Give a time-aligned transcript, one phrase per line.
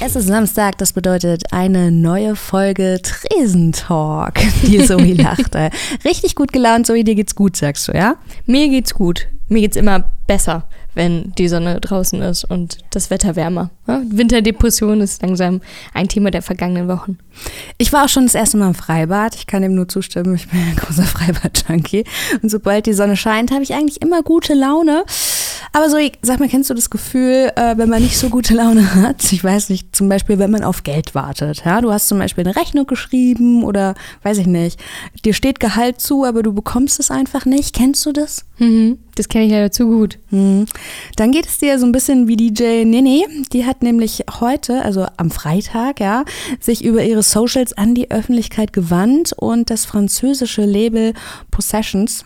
[0.00, 4.38] Es ist Samstag, das bedeutet eine neue Folge Tresentalk.
[4.62, 5.70] Die Zoe lachte.
[6.04, 8.16] Richtig gut gelaunt, Zoe, dir geht's gut, sagst du, ja?
[8.44, 9.26] Mir geht's gut.
[9.48, 13.70] Mir geht's immer besser wenn die Sonne draußen ist und das Wetter wärmer.
[13.86, 15.60] Ja, Winterdepression ist langsam
[15.92, 17.18] ein Thema der vergangenen Wochen.
[17.76, 19.34] Ich war auch schon das erste Mal im Freibad.
[19.36, 20.34] Ich kann dem nur zustimmen.
[20.34, 22.04] Ich bin ein großer Freibad-Junkie.
[22.42, 25.04] Und sobald die Sonne scheint, habe ich eigentlich immer gute Laune.
[25.72, 28.94] Aber so, sag mal, kennst du das Gefühl, äh, wenn man nicht so gute Laune
[28.94, 29.32] hat?
[29.32, 31.64] Ich weiß nicht, zum Beispiel, wenn man auf Geld wartet.
[31.64, 31.80] Ja?
[31.80, 34.80] Du hast zum Beispiel eine Rechnung geschrieben oder weiß ich nicht.
[35.24, 37.74] Dir steht Gehalt zu, aber du bekommst es einfach nicht.
[37.74, 38.44] Kennst du das?
[38.58, 40.18] Mhm, das kenne ich ja zu gut.
[40.30, 40.66] Mhm.
[41.16, 43.24] Dann geht es dir so ein bisschen wie DJ Nene.
[43.52, 46.24] Die hat nämlich heute, also am Freitag, ja,
[46.60, 51.12] sich über ihre Socials an die Öffentlichkeit gewandt und das französische Label
[51.50, 52.24] Possessions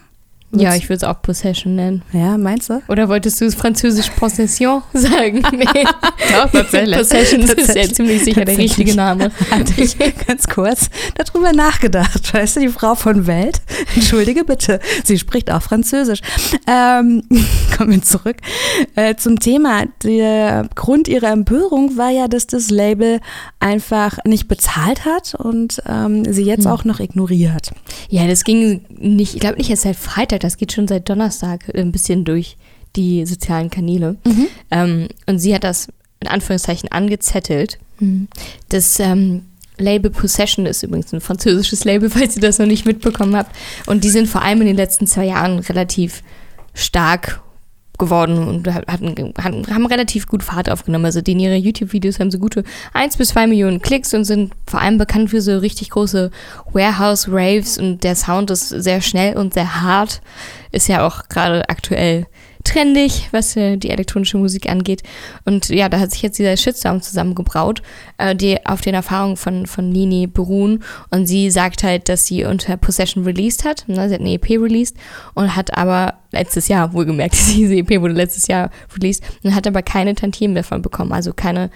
[0.52, 2.02] ja, ich würde es auch Possession nennen.
[2.12, 2.82] Ja, meinst du?
[2.88, 5.42] Oder wolltest du es französisch Possession sagen?
[5.60, 5.84] Nee.
[6.32, 6.96] Doch, tatsächlich.
[6.96, 7.68] Possession tatsächlich.
[7.68, 9.30] ist ja ziemlich sicher der richtige Name.
[9.50, 12.32] Hatte ich ganz kurz darüber nachgedacht.
[12.32, 13.60] Weißt du, die Frau von Welt,
[13.94, 16.20] entschuldige bitte, sie spricht auch Französisch.
[16.66, 17.22] Ähm,
[17.76, 18.36] kommen wir zurück
[18.96, 19.84] äh, zum Thema.
[20.02, 23.20] Der Grund ihrer Empörung war ja, dass das Label
[23.58, 26.72] einfach nicht bezahlt hat und ähm, sie jetzt hm.
[26.72, 27.72] auch noch ignoriert.
[28.08, 31.74] Ja, das ging nicht, ich glaube nicht erst seit Freitag das geht schon seit Donnerstag
[31.74, 32.56] ein bisschen durch
[32.96, 34.16] die sozialen Kanäle.
[34.24, 34.46] Mhm.
[34.70, 35.88] Ähm, und sie hat das
[36.20, 37.78] in Anführungszeichen angezettelt.
[37.98, 38.28] Mhm.
[38.68, 39.46] Das ähm,
[39.78, 43.54] Label Possession ist übrigens ein französisches Label, falls ihr das noch nicht mitbekommen habt.
[43.86, 46.22] Und die sind vor allem in den letzten zwei Jahren relativ
[46.74, 47.42] stark
[48.00, 51.04] geworden und hatten, haben relativ gut Fahrt aufgenommen.
[51.04, 54.80] Also in ihre YouTube-Videos haben so gute 1 bis 2 Millionen Klicks und sind vor
[54.80, 56.32] allem bekannt für so richtig große
[56.72, 60.20] Warehouse-Raves und der Sound ist sehr schnell und sehr hart.
[60.72, 62.26] Ist ja auch gerade aktuell
[62.64, 65.02] trendig, was äh, die elektronische Musik angeht.
[65.44, 67.82] Und ja, da hat sich jetzt dieser Shitstorm zusammengebraut,
[68.18, 70.82] äh, die auf den Erfahrungen von, von Nini beruhen.
[71.10, 73.84] Und sie sagt halt, dass sie unter Possession released hat.
[73.86, 74.08] Ne?
[74.08, 74.96] Sie hat eine EP released
[75.34, 79.82] und hat aber letztes Jahr, wohlgemerkt, diese EP wurde letztes Jahr released und hat aber
[79.82, 81.70] keine Tantiemen davon bekommen, also keine,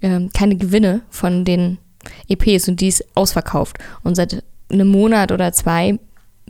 [0.00, 1.78] äh, keine Gewinne von den
[2.28, 3.78] EPs und die ist ausverkauft.
[4.02, 5.98] Und seit einem Monat oder zwei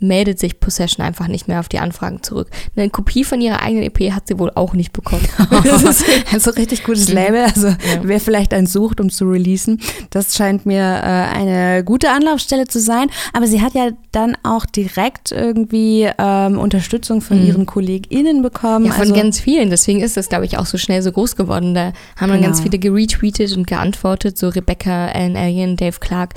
[0.06, 2.48] meldet sich Possession einfach nicht mehr auf die Anfragen zurück.
[2.76, 5.26] Eine Kopie von ihrer eigenen EP hat sie wohl auch nicht bekommen.
[6.32, 7.08] also richtig gutes.
[7.12, 7.44] Label.
[7.44, 7.76] Also ja.
[8.02, 12.80] wer vielleicht eins sucht, um zu releasen, das scheint mir äh, eine gute Anlaufstelle zu
[12.80, 13.08] sein.
[13.32, 17.46] Aber sie hat ja dann auch direkt irgendwie ähm, Unterstützung von mhm.
[17.46, 18.86] ihren KollegInnen bekommen.
[18.86, 19.70] Ja, von also, ganz vielen.
[19.70, 21.74] Deswegen ist das, glaube ich, auch so schnell so groß geworden.
[21.74, 22.48] Da haben dann genau.
[22.48, 26.34] ganz viele geretweetet und geantwortet, so Rebecca, Alan Alien, Dave Clark.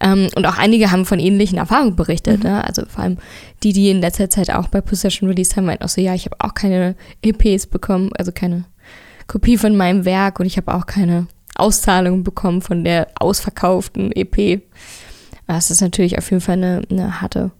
[0.00, 2.44] Ähm, und auch einige haben von ähnlichen Erfahrungen berichtet.
[2.44, 2.50] Mhm.
[2.50, 2.64] Ne?
[2.64, 3.18] Also vor allem
[3.62, 6.26] die, die in letzter Zeit auch bei Possession released haben, meinten auch so, ja, ich
[6.26, 8.64] habe auch keine EPs bekommen, also keine
[9.26, 14.62] Kopie von meinem Werk und ich habe auch keine Auszahlung bekommen von der ausverkauften EP.
[15.46, 17.50] Das ist natürlich auf jeden Fall eine, eine harte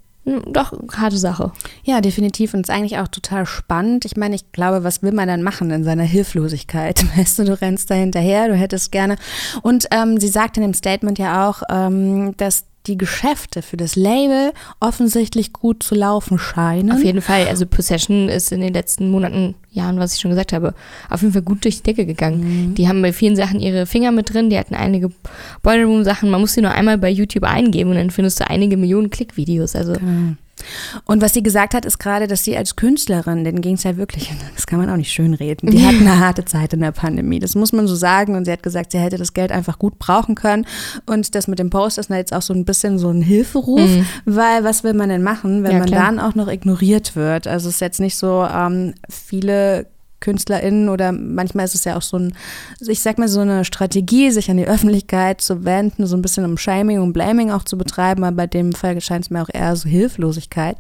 [0.47, 1.53] doch, harte Sache.
[1.85, 2.55] Ja, definitiv.
[2.55, 4.05] Und es ist eigentlich auch total spannend.
[4.05, 7.05] Ich meine, ich glaube, was will man dann machen in seiner Hilflosigkeit?
[7.17, 9.17] Weißt du, du rennst da hinterher, du hättest gerne.
[9.63, 13.95] Und ähm, sie sagt in dem Statement ja auch, ähm, dass die Geschäfte für das
[13.95, 16.91] Label offensichtlich gut zu laufen scheinen.
[16.91, 17.47] Auf jeden Fall.
[17.47, 20.75] Also Possession ist in den letzten Monaten, Jahren, was ich schon gesagt habe,
[21.11, 22.71] auf jeden Fall gut durch die Decke gegangen.
[22.71, 22.75] Mhm.
[22.75, 24.51] Die haben bei vielen Sachen ihre Finger mit drin.
[24.51, 25.11] Die hatten einige
[25.63, 26.31] Boiler Room Sachen.
[26.31, 29.77] Man muss sie nur einmal bei YouTube eingeben und dann findest du einige Millionen Klickvideos.
[29.77, 30.39] Also mhm.
[31.05, 33.97] Und was sie gesagt hat, ist gerade, dass sie als Künstlerin, denen ging es ja
[33.97, 37.39] wirklich, das kann man auch nicht schönreden, die hatten eine harte Zeit in der Pandemie.
[37.39, 38.35] Das muss man so sagen.
[38.35, 40.67] Und sie hat gesagt, sie hätte das Geld einfach gut brauchen können.
[41.07, 44.07] Und das mit dem Post ist jetzt auch so ein bisschen so ein Hilferuf, mhm.
[44.25, 47.47] weil was will man denn machen, wenn ja, man dann auch noch ignoriert wird?
[47.47, 49.87] Also es ist jetzt nicht so, ähm, viele
[50.21, 52.35] KünstlerInnen oder manchmal ist es ja auch so ein,
[52.81, 56.45] ich sag mal, so eine Strategie, sich an die Öffentlichkeit zu wenden, so ein bisschen
[56.45, 59.49] um Shaming und Blaming auch zu betreiben, aber bei dem Fall scheint es mir auch
[59.53, 60.77] eher so Hilflosigkeit.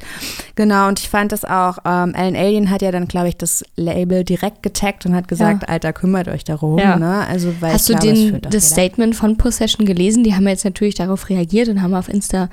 [0.56, 3.64] Genau, und ich fand das auch, ähm, Alan Alien hat ja dann, glaube ich, das
[3.76, 5.68] Label direkt getaggt und hat gesagt, ja.
[5.68, 6.78] Alter, kümmert euch darum.
[6.78, 6.96] Ja.
[6.96, 7.26] Ne?
[7.26, 10.24] Also, weil Hast du glaube, den, das Statement von Possession gelesen?
[10.24, 12.48] Die haben jetzt natürlich darauf reagiert und haben auf Insta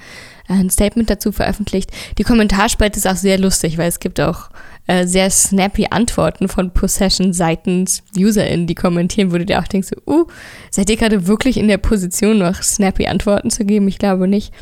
[0.48, 1.92] äh, ein Statement dazu veröffentlicht.
[2.18, 4.50] Die Kommentarspalte ist auch sehr lustig, weil es gibt auch
[4.87, 9.89] äh, sehr snappy Antworten von Possession seitens UserInnen, die kommentieren, wo du dir auch denkst,
[10.05, 10.25] uh,
[10.69, 13.87] seid ihr gerade wirklich in der Position, noch snappy Antworten zu geben?
[13.87, 14.53] Ich glaube nicht.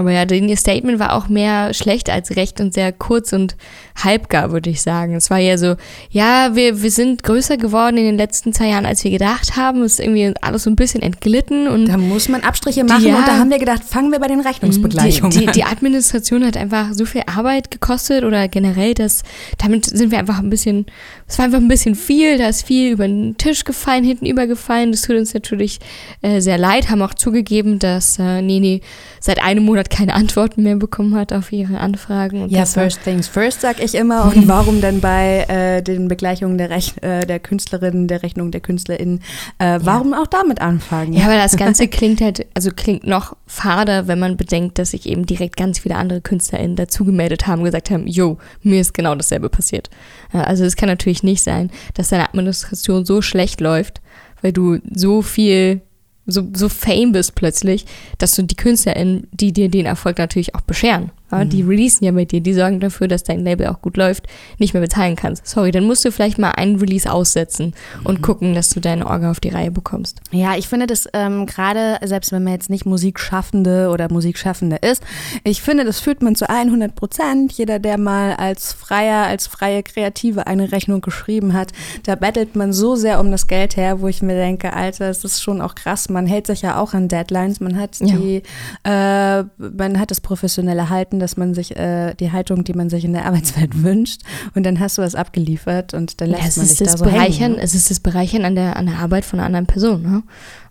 [0.00, 3.54] Aber ja, ihr Statement war auch mehr schlecht als recht und sehr kurz und
[4.02, 5.14] halbgar, würde ich sagen.
[5.14, 5.76] Es war ja so,
[6.10, 9.82] ja, wir, wir sind größer geworden in den letzten zwei Jahren, als wir gedacht haben.
[9.82, 11.68] Es ist irgendwie alles so ein bisschen entglitten.
[11.68, 14.28] Und da muss man Abstriche machen ja, und da haben wir gedacht, fangen wir bei
[14.28, 19.22] den Rechnungsbegleichungen die, die, die Administration hat einfach so viel Arbeit gekostet oder generell, dass
[19.58, 20.86] damit sind wir einfach ein bisschen,
[21.28, 24.92] es war einfach ein bisschen viel, da ist viel über den Tisch gefallen, hinten übergefallen.
[24.92, 25.78] Das tut uns natürlich
[26.22, 28.80] äh, sehr leid, haben auch zugegeben, dass äh, Nini
[29.20, 32.48] seit einem Monat keine Antworten mehr bekommen hat auf ihre Anfragen.
[32.48, 34.24] ja, first things first, sag ich immer.
[34.24, 38.60] Und warum denn bei äh, den Begleichungen der, Rech äh, der Künstlerinnen, der Rechnung der
[38.60, 39.20] KünstlerInnen,
[39.58, 40.22] äh, warum ja.
[40.22, 41.12] auch damit anfangen?
[41.12, 45.06] Ja, aber das Ganze klingt halt, also klingt noch fader, wenn man bedenkt, dass sich
[45.06, 48.94] eben direkt ganz viele andere KünstlerInnen dazu gemeldet haben und gesagt haben, yo, mir ist
[48.94, 49.90] genau dasselbe passiert.
[50.32, 54.00] Also es kann natürlich nicht sein, dass deine Administration so schlecht läuft,
[54.42, 55.82] weil du so viel
[56.30, 57.86] so, so fame bist plötzlich,
[58.18, 61.68] dass du die KünstlerInnen, die dir den Erfolg natürlich auch bescheren, ja, die mhm.
[61.68, 64.26] releasen ja mit dir, die sorgen dafür, dass dein Label auch gut läuft,
[64.58, 65.46] nicht mehr bezahlen kannst.
[65.46, 67.74] Sorry, dann musst du vielleicht mal einen Release aussetzen
[68.04, 68.22] und mhm.
[68.22, 70.20] gucken, dass du deine Orga auf die Reihe bekommst.
[70.30, 75.02] Ja, ich finde das ähm, gerade, selbst wenn man jetzt nicht Musikschaffende oder Musikschaffende ist,
[75.44, 77.52] ich finde, das fühlt man zu 100 Prozent.
[77.52, 81.72] Jeder, der mal als Freier, als freie Kreative eine Rechnung geschrieben hat,
[82.04, 85.24] da bettelt man so sehr um das Geld her, wo ich mir denke, Alter, es
[85.24, 86.08] ist schon auch krass.
[86.08, 88.42] Man hält sich ja auch an Deadlines, man hat die,
[88.84, 89.40] ja.
[89.40, 93.04] äh, man hat das professionelle Halten dass man sich äh, die Haltung, die man sich
[93.04, 94.22] in der Arbeitswelt wünscht,
[94.54, 97.52] und dann hast du was abgeliefert und dann lässt ja, man dich da so Bereichern,
[97.52, 97.58] hängen.
[97.58, 100.02] Es ist das Bereichern an der, an der Arbeit von einer anderen Person.
[100.02, 100.22] Ne?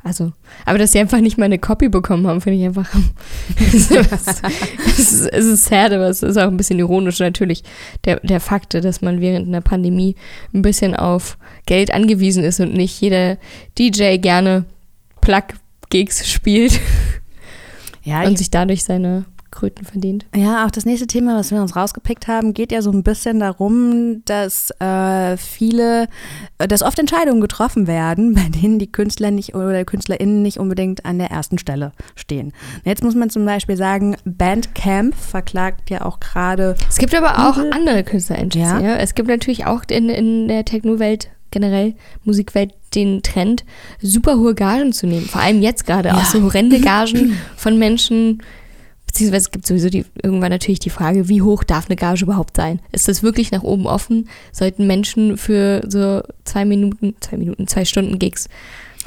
[0.03, 0.31] Also,
[0.65, 2.89] aber dass sie einfach nicht meine Copy bekommen haben, finde ich einfach.
[3.59, 7.63] es, ist, es ist sad, aber es ist auch ein bisschen ironisch natürlich
[8.05, 10.15] der, der Fakt, dass man während einer Pandemie
[10.53, 13.37] ein bisschen auf Geld angewiesen ist und nicht jeder
[13.77, 14.65] DJ gerne
[15.21, 16.79] Plug-Gigs spielt.
[18.03, 20.25] Ja, und sich dadurch seine Kröten verdient.
[20.35, 23.39] Ja, auch das nächste Thema, was wir uns rausgepickt haben, geht ja so ein bisschen
[23.39, 26.07] darum, dass äh, viele,
[26.57, 31.05] äh, dass oft Entscheidungen getroffen werden, bei denen die Künstler nicht oder KünstlerInnen nicht unbedingt
[31.05, 32.53] an der ersten Stelle stehen.
[32.83, 36.75] Jetzt muss man zum Beispiel sagen, Bandcamp verklagt ja auch gerade.
[36.87, 38.51] Es gibt aber auch andere KünstlerInnen.
[38.51, 38.79] Ja.
[38.79, 38.95] ja.
[38.97, 43.65] Es gibt natürlich auch in, in der Techno-Welt generell Musikwelt den Trend,
[44.01, 45.25] super hohe Gagen zu nehmen.
[45.25, 46.15] Vor allem jetzt gerade ja.
[46.15, 48.41] auch so horrende Gagen von Menschen,
[49.09, 52.55] Beziehungsweise es gibt sowieso die, irgendwann natürlich die Frage, wie hoch darf eine Gage überhaupt
[52.55, 52.79] sein?
[52.91, 54.29] Ist das wirklich nach oben offen?
[54.51, 58.49] Sollten Menschen für so zwei Minuten, zwei Minuten, zwei Stunden Gigs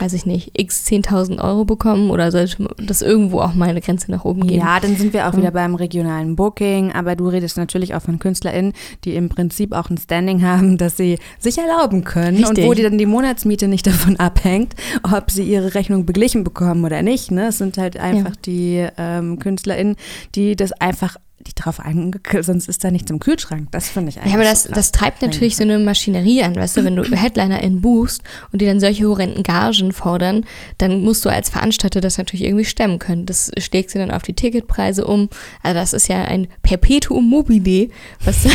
[0.02, 4.10] weiß ich nicht, x 10.000 Euro bekommen oder sollte das irgendwo auch mal eine Grenze
[4.10, 4.58] nach oben gehen?
[4.58, 8.18] Ja, dann sind wir auch wieder beim regionalen Booking, aber du redest natürlich auch von
[8.18, 8.72] KünstlerInnen,
[9.04, 12.64] die im Prinzip auch ein Standing haben, dass sie sich erlauben können Richtig.
[12.64, 16.84] und wo die dann die Monatsmiete nicht davon abhängt, ob sie ihre Rechnung beglichen bekommen
[16.84, 17.30] oder nicht.
[17.30, 17.48] Ne?
[17.48, 18.42] Es sind halt einfach ja.
[18.44, 19.94] die ähm, KünstlerInnen,
[20.34, 21.16] die das einfach
[21.46, 23.68] die drauf eingekühlt, sonst ist da nichts im Kühlschrank.
[23.70, 24.32] Das finde ich eigentlich.
[24.32, 27.04] Ja, aber das, so das treibt natürlich so eine Maschinerie an, weißt du, wenn du
[27.10, 28.22] HeadlinerInnen buchst
[28.52, 30.44] und die dann solche horrenden Gagen fordern,
[30.78, 33.26] dann musst du als Veranstalter das natürlich irgendwie stemmen können.
[33.26, 35.28] Das schlägt sie dann auf die Ticketpreise um.
[35.62, 37.88] Also das ist ja ein Perpetuum mobile,
[38.24, 38.48] was so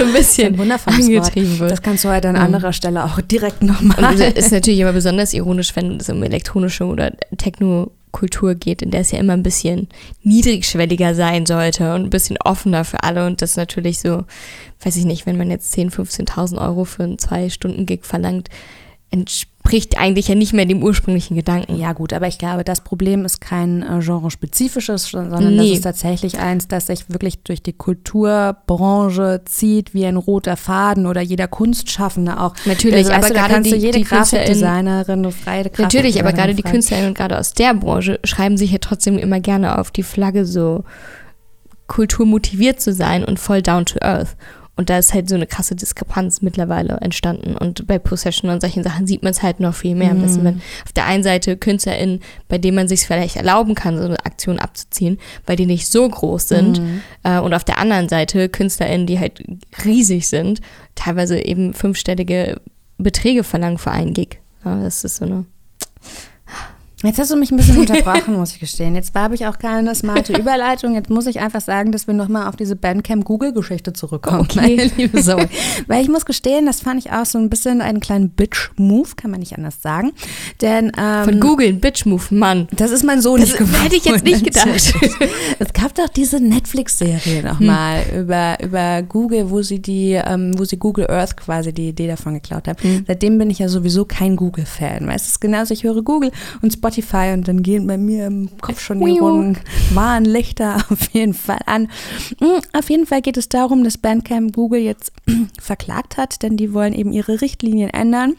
[0.00, 1.70] ein bisschen angetrieben wird.
[1.70, 4.14] Das kannst du halt an um, anderer Stelle auch direkt nochmal.
[4.34, 9.00] Ist natürlich immer besonders ironisch, wenn es um elektronische oder Techno Kultur geht, in der
[9.00, 9.88] es ja immer ein bisschen
[10.22, 14.24] niedrigschwelliger sein sollte und ein bisschen offener für alle und das natürlich so,
[14.82, 18.48] weiß ich nicht, wenn man jetzt 10.000, 15.000 Euro für einen Zwei-Stunden-Gig verlangt,
[19.10, 21.76] entspricht eigentlich ja nicht mehr dem ursprünglichen Gedanken.
[21.76, 25.70] Ja gut, aber ich glaube, das Problem ist kein äh, genre-spezifisches, sondern nee.
[25.70, 31.06] das ist tatsächlich eins, das sich wirklich durch die Kulturbranche zieht, wie ein roter Faden
[31.06, 32.54] oder jeder Kunstschaffende auch.
[32.66, 37.14] Natürlich, also, aber du, gerade die, jede die Grafikdesignerin, freie Natürlich, aber gerade die Künstlerinnen
[37.14, 40.84] gerade aus der Branche schreiben sich ja trotzdem immer gerne auf die Flagge so
[41.88, 44.36] kulturmotiviert zu sein und voll down to earth.
[44.80, 47.54] Und da ist halt so eine krasse Diskrepanz mittlerweile entstanden.
[47.54, 50.14] Und bei Possession und solchen Sachen sieht man es halt noch viel mehr.
[50.14, 50.22] Mhm.
[50.22, 54.04] Weißt wenn auf der einen Seite KünstlerInnen, bei denen man sich vielleicht erlauben kann, so
[54.04, 56.80] eine Aktion abzuziehen, weil die nicht so groß sind.
[56.80, 57.02] Mhm.
[57.42, 59.44] Und auf der anderen Seite KünstlerInnen, die halt
[59.84, 60.62] riesig sind,
[60.94, 62.58] teilweise eben fünfstellige
[62.96, 64.38] Beträge verlangen für einen Gig.
[64.64, 65.44] Ja, das ist so eine
[67.02, 68.94] Jetzt hast du mich ein bisschen unterbrochen, muss ich gestehen.
[68.94, 70.94] Jetzt habe ich auch keine smarte Überleitung.
[70.94, 74.40] Jetzt muss ich einfach sagen, dass wir nochmal auf diese Bandcamp-Google-Geschichte zurückkommen.
[74.40, 74.90] Okay.
[74.96, 75.48] liebe Zoe.
[75.86, 79.30] Weil ich muss gestehen, das fand ich auch so ein bisschen einen kleinen Bitch-Move, kann
[79.30, 80.12] man nicht anders sagen.
[80.60, 82.68] Denn, ähm, Von Google, ein Bitch-Move, Mann.
[82.72, 83.82] Das ist mein Sohn das nicht geworden.
[83.82, 84.94] Hätte ich jetzt nicht gedacht.
[85.58, 88.22] es gab doch diese Netflix-Serie nochmal hm.
[88.22, 92.34] über, über Google, wo sie die, ähm, wo sie Google Earth quasi die Idee davon
[92.34, 92.78] geklaut haben.
[92.82, 93.04] Hm.
[93.06, 95.06] Seitdem bin ich ja sowieso kein Google-Fan.
[95.06, 96.30] Weißt du, genauso, ich höre Google
[96.60, 99.58] und Spotify Spotify und dann gehen bei mir im Kopf schon die roten
[99.94, 101.88] Warnlichter auf jeden Fall an.
[102.40, 105.12] Hm, auf jeden Fall geht es darum, dass Bandcamp Google jetzt
[105.60, 108.34] verklagt hat, denn die wollen eben ihre Richtlinien ändern.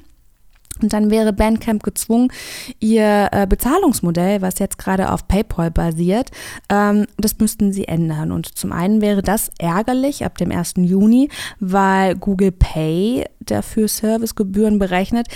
[0.82, 2.32] Und dann wäre Bandcamp gezwungen,
[2.80, 6.32] ihr äh, Bezahlungsmodell, was jetzt gerade auf PayPal basiert,
[6.70, 8.32] ähm, das müssten sie ändern.
[8.32, 10.74] Und zum einen wäre das ärgerlich ab dem 1.
[10.78, 11.30] Juni,
[11.60, 15.28] weil Google Pay dafür Servicegebühren berechnet,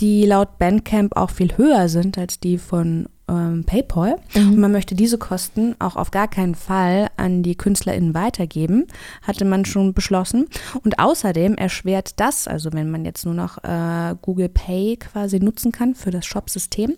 [0.00, 4.16] die laut Bandcamp auch viel höher sind als die von ähm, PayPal.
[4.34, 4.50] Mhm.
[4.50, 8.86] Und man möchte diese Kosten auch auf gar keinen Fall an die KünstlerInnen weitergeben,
[9.22, 10.46] hatte man schon beschlossen.
[10.82, 15.72] Und außerdem erschwert das, also wenn man jetzt nur noch äh, Google Pay quasi nutzen
[15.72, 16.94] kann für das Shop-System,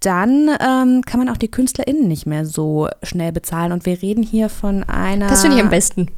[0.00, 3.72] dann ähm, kann man auch die KünstlerInnen nicht mehr so schnell bezahlen.
[3.72, 5.28] Und wir reden hier von einer.
[5.28, 6.08] Das finde ich am besten.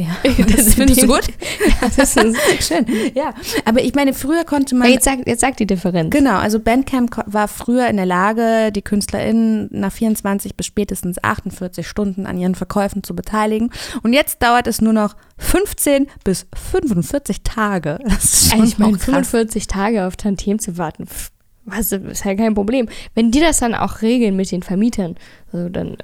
[0.00, 1.22] Ja, das findest du gut?
[1.60, 2.86] Ja, das ist schön.
[3.14, 4.88] Ja, aber ich meine, früher konnte man.
[4.90, 6.10] jetzt, sag, jetzt sag die Differenz.
[6.10, 11.86] Genau, also Bandcamp war früher in der Lage, die KünstlerInnen nach 24 bis spätestens 48
[11.86, 13.70] Stunden an ihren Verkäufen zu beteiligen.
[14.02, 17.98] Und jetzt dauert es nur noch 15 bis 45 Tage.
[18.04, 21.06] Das ist schon also ich meine, 45 Tage auf Tantiem zu warten.
[21.66, 22.88] Was ist ja kein Problem.
[23.14, 25.16] Wenn die das dann auch regeln mit den Vermietern,
[25.52, 25.96] also dann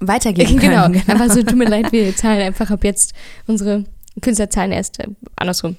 [0.00, 1.02] weitergeben genau, können.
[1.06, 3.14] Genau, einfach so, tut mir leid, wir zahlen einfach ab jetzt
[3.46, 3.84] unsere
[4.20, 5.76] Künstler zahlen erst äh, andersrum.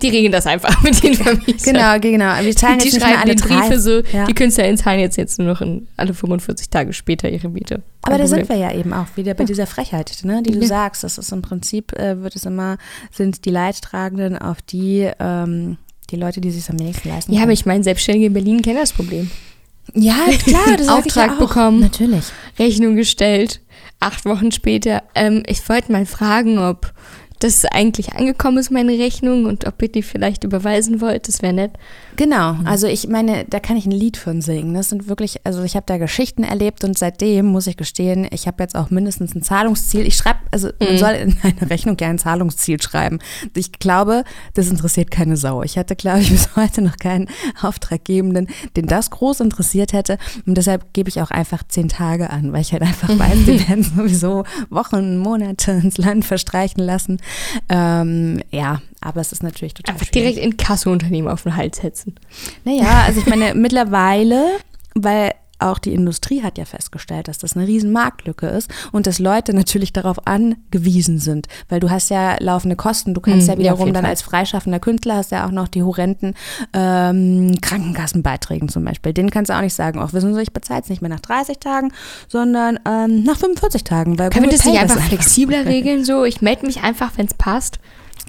[0.00, 1.56] Die regeln das einfach mit den Vermietern.
[1.62, 2.42] Genau, genau.
[2.42, 4.24] Wir zahlen die jetzt schreiben alle die Briefe so, ja.
[4.26, 7.82] die Künstler zahlen jetzt, jetzt nur noch in, alle 45 Tage später ihre Miete.
[8.02, 10.66] Aber da sind wir ja eben auch wieder bei dieser Frechheit, ne, die du ja.
[10.66, 11.04] sagst.
[11.04, 12.78] Das ist im Prinzip, äh, wird es immer,
[13.12, 15.76] sind die Leidtragenden auf die, ähm,
[16.10, 17.48] die Leute, die sich am nächsten leisten Ja, können.
[17.48, 19.30] aber ich meine, Selbstständige in Berlin kennen das Problem.
[19.94, 22.24] Ja, klar, das Auftrag ja bekommen, natürlich.
[22.58, 23.60] Rechnung gestellt,
[24.00, 25.02] acht Wochen später.
[25.14, 26.92] Ähm, ich wollte mal fragen, ob
[27.38, 31.52] das eigentlich angekommen ist, meine Rechnung, und ob ihr die vielleicht überweisen wollt, das wäre
[31.52, 31.72] nett.
[32.16, 32.66] Genau, mhm.
[32.66, 34.74] also ich meine, da kann ich ein Lied von singen.
[34.74, 38.46] Das sind wirklich, also ich habe da Geschichten erlebt und seitdem muss ich gestehen, ich
[38.46, 40.06] habe jetzt auch mindestens ein Zahlungsziel.
[40.06, 40.98] Ich schreibe, also man mhm.
[40.98, 43.20] soll in eine Rechnung gerne ein Zahlungsziel schreiben.
[43.54, 45.62] Ich glaube, das interessiert keine Sau.
[45.62, 47.28] Ich hatte, glaube ich, bis heute noch keinen
[47.62, 50.18] Auftraggebenden, den das groß interessiert hätte.
[50.44, 53.68] Und deshalb gebe ich auch einfach zehn Tage an, weil ich halt einfach weiß, die
[53.68, 57.18] werden sowieso Wochen, Monate ins Land verstreichen lassen.
[57.68, 60.34] Ähm, ja, aber es ist natürlich total Einfach schwierig.
[60.34, 62.14] direkt in Kasseunternehmen auf den Hals setzen.
[62.64, 64.44] Naja, also ich meine, mittlerweile,
[64.94, 69.18] weil auch die Industrie hat ja festgestellt, dass das eine riesen Marktlücke ist und dass
[69.18, 73.58] Leute natürlich darauf angewiesen sind, weil du hast ja laufende Kosten, du kannst mhm, ja
[73.58, 74.10] wiederum ja, dann Fall.
[74.10, 76.34] als freischaffender Künstler hast ja auch noch die horrenden
[76.72, 79.12] ähm, Krankenkassenbeiträge zum Beispiel.
[79.12, 81.20] Den kannst du auch nicht sagen, auch wissen Sie, ich bezahle es nicht mehr nach
[81.20, 81.92] 30 Tagen,
[82.28, 84.18] sondern ähm, nach 45 Tagen.
[84.18, 86.24] Weil Können wir das nicht einfach flexibler regeln so?
[86.24, 87.78] Ich melde mich einfach, wenn es passt.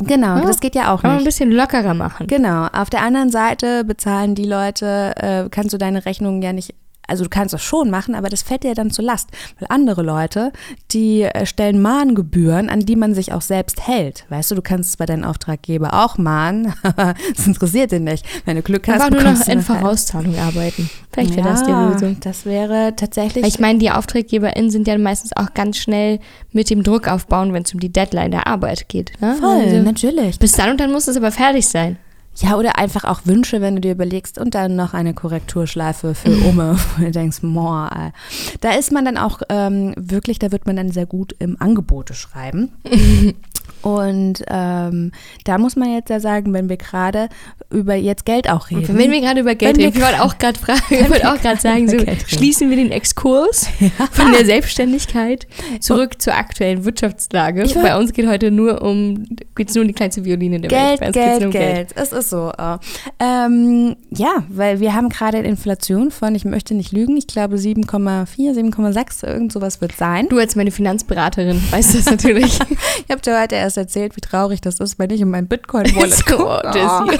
[0.02, 1.12] Genau, ja, das geht ja auch nicht.
[1.12, 2.28] ein bisschen lockerer machen.
[2.28, 2.68] Genau.
[2.68, 6.74] Auf der anderen Seite bezahlen die Leute, äh, kannst du deine Rechnungen ja nicht
[7.10, 10.04] also du kannst das schon machen, aber das fällt dir dann zur Last, weil andere
[10.04, 10.52] Leute,
[10.92, 14.26] die äh, stellen Mahngebühren, an die man sich auch selbst hält.
[14.30, 16.74] Weißt du, du kannst bei deinem Auftraggeber auch mahnen,
[17.36, 18.26] das interessiert dich nicht.
[18.46, 20.90] Wenn du Glück hast, nur noch in Vorauszahlung arbeiten.
[21.12, 22.18] Vielleicht wäre ja, das die Lösung.
[22.22, 23.44] Das wäre tatsächlich.
[23.44, 26.20] Weil ich meine, die AuftraggeberInnen sind ja meistens auch ganz schnell
[26.52, 29.12] mit dem Druck aufbauen, wenn es um die Deadline der Arbeit geht.
[29.22, 29.36] Ne?
[29.40, 30.40] Voll, also, natürlich.
[30.40, 31.98] Bis dann und dann muss es aber fertig sein.
[32.42, 36.30] Ja, oder einfach auch Wünsche, wenn du dir überlegst und dann noch eine Korrekturschleife für
[36.48, 38.14] Ome, wo du denkst, boah,
[38.62, 42.14] da ist man dann auch ähm, wirklich, da wird man dann sehr gut im Angebote
[42.14, 42.70] schreiben.
[43.82, 45.12] Und ähm,
[45.46, 47.30] da muss man jetzt ja sagen, wenn wir gerade
[47.70, 48.98] über jetzt Geld auch reden.
[48.98, 51.62] Wenn wir gerade über Geld reden, ich wollte auch gerade fragen, ich wollte auch gerade
[51.62, 53.68] sagen, so, schließen wir den Exkurs
[54.12, 55.48] von der Selbstständigkeit
[55.80, 57.66] zurück zur aktuellen Wirtschaftslage.
[57.82, 61.02] Bei uns geht heute nur um, geht es nur um die kleinste Violine der Geld,
[61.02, 61.14] Welt.
[61.14, 61.90] Geld, um Geld, Geld.
[61.96, 62.52] Es ist so.
[62.60, 62.78] Uh.
[63.20, 68.54] Ähm, ja, weil wir haben gerade Inflation von, ich möchte nicht lügen, ich glaube 7,4,
[68.54, 70.28] 7,6, irgend sowas wird sein.
[70.30, 72.60] Du als meine Finanzberaterin weißt das natürlich.
[73.06, 76.26] ich habe dir heute erst erzählt, wie traurig das ist, wenn ich in mein Bitcoin-Wallet
[76.26, 76.44] gucke.
[76.46, 77.12] Oh.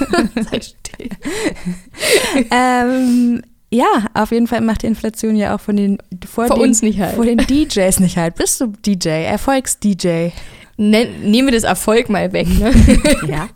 [2.50, 3.42] ähm,
[3.72, 6.82] ja, auf jeden Fall macht die Inflation ja auch von den vor, vor den, uns
[6.82, 7.14] nicht halt.
[7.14, 8.34] Vor den DJs nicht halt.
[8.34, 10.30] Bist du DJ, Erfolgs-DJ?
[10.76, 12.72] Nehmen wir das Erfolg mal weg, ne?
[13.28, 13.48] ja.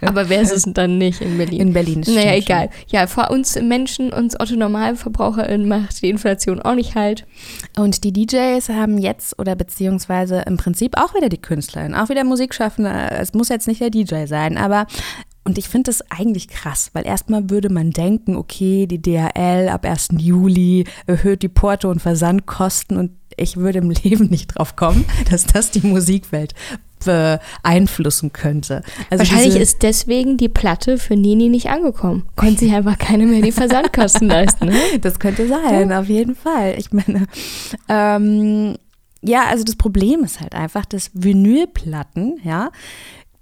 [0.00, 1.60] Aber wer ist es dann nicht in Berlin?
[1.60, 2.00] In Berlin.
[2.00, 2.70] ist Naja, egal.
[2.88, 7.26] Ja, vor uns Menschen, uns Otto NormalverbraucherInnen macht die Inflation auch nicht halt.
[7.76, 12.24] Und die DJs haben jetzt oder beziehungsweise im Prinzip auch wieder die KünstlerInnen, auch wieder
[12.24, 12.90] Musikschaffende.
[13.10, 14.86] Es muss jetzt nicht der DJ sein, aber
[15.44, 19.84] und ich finde das eigentlich krass, weil erstmal würde man denken, okay, die DHL ab
[19.84, 20.10] 1.
[20.18, 25.44] Juli erhöht die Porto- und Versandkosten und ich würde im Leben nicht drauf kommen, dass
[25.44, 26.54] das die Musikwelt
[27.04, 28.82] beeinflussen könnte.
[29.10, 32.26] Also Wahrscheinlich ist deswegen die Platte für Nini nicht angekommen.
[32.36, 34.66] Konnte sich einfach keine mehr die Versandkosten leisten.
[34.66, 34.80] Ne?
[35.00, 36.00] Das könnte sein, ja.
[36.00, 36.74] auf jeden Fall.
[36.78, 37.26] Ich meine,
[37.88, 38.76] ähm,
[39.22, 42.70] ja, also das Problem ist halt einfach, dass Vinylplatten, ja,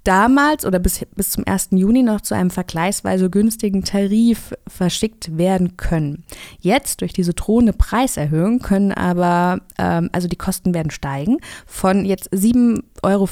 [0.05, 1.69] damals oder bis, bis zum 1.
[1.73, 6.25] Juni noch zu einem vergleichsweise günstigen Tarif verschickt werden können.
[6.61, 12.33] Jetzt durch diese drohende Preiserhöhung können aber, ähm, also die Kosten werden steigen von jetzt
[12.33, 13.29] 7,35 Euro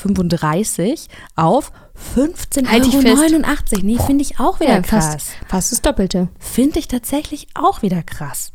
[1.36, 1.72] auf
[2.16, 3.84] 15,89 Euro.
[3.84, 5.06] Nee, finde ich auch wieder ja, krass.
[5.06, 6.28] Fast, fast das Doppelte.
[6.38, 8.52] Finde ich tatsächlich auch wieder krass.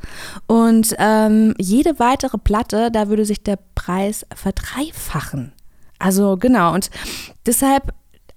[0.47, 5.51] Und ähm, jede weitere Platte, da würde sich der Preis verdreifachen.
[5.99, 6.89] Also genau, und
[7.45, 7.93] deshalb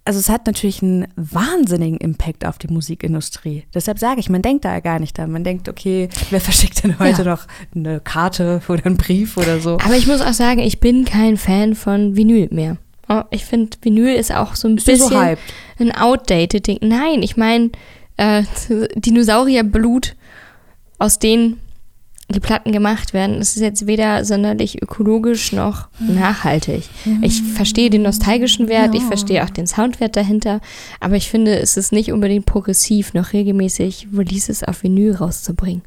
[0.07, 3.65] also es hat natürlich einen wahnsinnigen Impact auf die Musikindustrie.
[3.75, 5.33] Deshalb sage ich, man denkt da ja gar nicht an.
[5.33, 7.31] Man denkt, okay, wer verschickt denn heute ja.
[7.31, 9.79] noch eine Karte oder einen Brief oder so?
[9.85, 12.77] Aber ich muss auch sagen, ich bin kein Fan von Vinyl mehr.
[13.09, 16.79] Oh, ich finde, Vinyl ist auch so ein ist bisschen so ein outdated Ding.
[16.83, 17.71] Nein, ich meine,
[18.17, 18.45] äh,
[18.95, 20.15] Dinosaurierblut,
[20.99, 21.61] aus denen
[22.29, 26.83] die Platten gemacht werden, das ist jetzt weder sonderlich ökologisch noch nachhaltig.
[27.23, 30.61] Ich verstehe den nostalgischen Wert, ich verstehe auch den Soundwert dahinter,
[30.99, 35.83] aber ich finde, es ist nicht unbedingt progressiv, noch regelmäßig Releases auf Vinyl rauszubringen.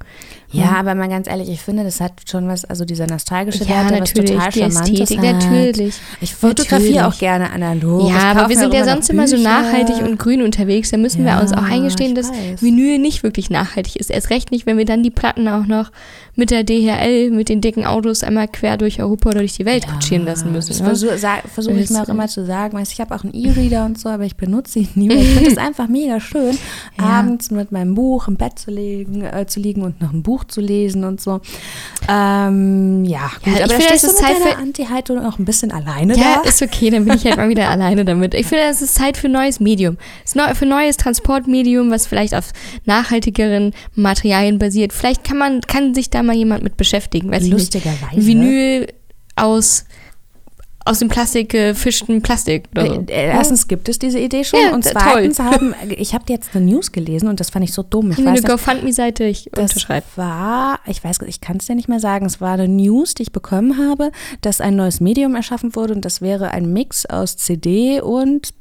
[0.51, 3.89] Ja, aber mal ganz ehrlich, ich finde, das hat schon was, also dieser nostalgische ja,
[3.89, 5.43] Wert, was total die Ästhetik, hat.
[5.43, 5.95] natürlich.
[6.21, 8.09] Ich fotografiere auch gerne analog.
[8.09, 10.89] Ja, aber wir sind ja sonst immer so nachhaltig und grün unterwegs.
[10.89, 12.61] Da müssen ja, wir uns auch eingestehen, dass weiß.
[12.61, 14.09] Vinyl nicht wirklich nachhaltig ist.
[14.09, 15.91] Erst recht nicht, wenn wir dann die Platten auch noch
[16.39, 19.85] mit der DHL, mit den dicken Autos einmal quer durch Europa oder durch die Welt
[19.85, 20.69] ja, kutschieren lassen müssen.
[20.69, 20.85] Das ne?
[20.85, 21.17] versuche
[21.53, 22.79] versuch ich mir auch immer zu sagen.
[22.81, 25.17] Ich habe auch einen E-Reader und so, aber ich benutze ihn nie mehr.
[25.17, 26.57] Ich finde es einfach mega schön,
[26.97, 27.03] ja.
[27.03, 30.38] abends mit meinem Buch im Bett zu, legen, äh, zu liegen und noch ein Buch
[30.43, 31.41] zu lesen und so.
[32.08, 35.72] Ähm, ja, gut, ja, aber da stehst du mit Zeit deiner Anti-Haltung auch ein bisschen
[35.72, 36.50] alleine ja, da.
[36.50, 38.34] ist okay, dann bin ich halt mal wieder alleine damit.
[38.34, 39.98] Ich finde, es ist Zeit für ein neues Medium.
[40.25, 42.51] Es ist für ein neues Transportmedium, was vielleicht auf
[42.86, 44.93] nachhaltigeren Materialien basiert.
[44.93, 47.31] Vielleicht kann man, kann sich da mal jemand mit beschäftigen.
[47.31, 48.25] Weiß Lustigerweise.
[48.25, 48.88] Vinyl
[49.36, 49.86] aus
[50.86, 52.69] aus dem Plastik gefischten Plastik.
[52.74, 52.81] So.
[52.81, 55.45] Äh, äh, erstens gibt es diese Idee schon ja, und zweitens toll.
[55.45, 58.12] haben, ich habe jetzt eine News gelesen und das fand ich so dumm.
[58.12, 60.05] Ich weiß, eine GoFundMe-Seite, ich unterschreibe.
[60.15, 63.24] war, ich weiß, ich kann es dir nicht mehr sagen, es war eine News, die
[63.24, 67.38] ich bekommen habe, dass ein neues Medium erschaffen wurde und das wäre ein Mix aus
[67.38, 68.53] CD und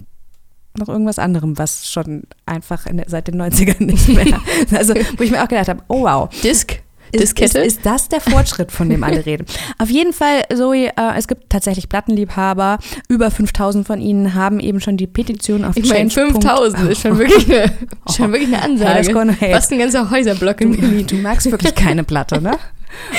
[0.77, 4.41] noch irgendwas anderem, was schon einfach in, seit den 90ern nicht mehr.
[4.73, 6.29] also, wo ich mir auch gedacht habe, oh wow.
[6.43, 6.81] Disc?
[7.13, 9.47] Ist, ist, ist, das der Fortschritt, von dem alle reden?
[9.79, 12.79] Auf jeden Fall, Zoe, äh, es gibt tatsächlich Plattenliebhaber.
[13.09, 17.19] Über 5000 von ihnen haben eben schon die Petition auf Ich meine, 5000 ist schon
[17.19, 17.73] wirklich eine,
[18.07, 18.13] oh.
[18.13, 19.15] schon wirklich eine Ansage.
[19.39, 19.53] Hey.
[19.53, 21.07] Fast ein ganzer Häuserblock in Berlin.
[21.07, 22.53] Du magst wirklich keine Platte, ne?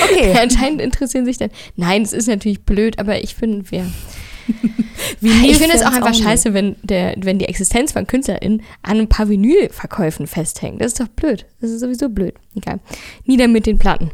[0.04, 0.34] Okay.
[0.42, 1.52] anscheinend interessieren sich dann.
[1.76, 3.64] Nein, es ist natürlich blöd, aber ich finde,
[5.20, 5.32] wir.
[5.44, 9.00] ich finde es auch einfach auch scheiße, wenn, der, wenn die Existenz von KünstlerInnen an
[9.00, 10.82] ein paar Vinylverkäufen festhängt.
[10.82, 11.46] Das ist doch blöd.
[11.62, 12.36] Das ist sowieso blöd.
[12.56, 12.80] Egal.
[13.26, 14.12] Nieder mit den Platten.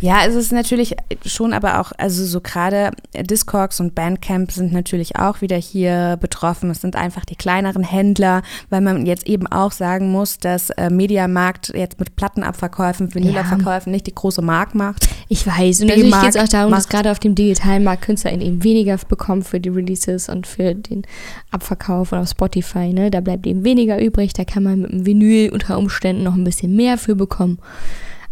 [0.00, 4.72] Ja, also es ist natürlich schon aber auch, also so gerade Discogs und Bandcamp sind
[4.72, 6.70] natürlich auch wieder hier betroffen.
[6.70, 10.88] Es sind einfach die kleineren Händler, weil man jetzt eben auch sagen muss, dass äh,
[10.88, 13.96] Mediamarkt jetzt mit Plattenabverkäufen, Vinylabverkäufen ja.
[13.96, 15.06] nicht die große Mark macht.
[15.28, 15.82] Ich weiß.
[15.82, 18.96] Und natürlich geht es auch darum, dass gerade auf dem digitalen Markt Künstler eben weniger
[19.08, 21.02] bekommen für die Releases und für den
[21.50, 22.92] Abverkauf und auf Spotify.
[22.92, 23.10] Ne?
[23.10, 24.32] Da bleibt eben weniger übrig.
[24.32, 27.58] Da kann man mit dem Vinyl unter Umständen noch ein bisschen mehr für bekommen.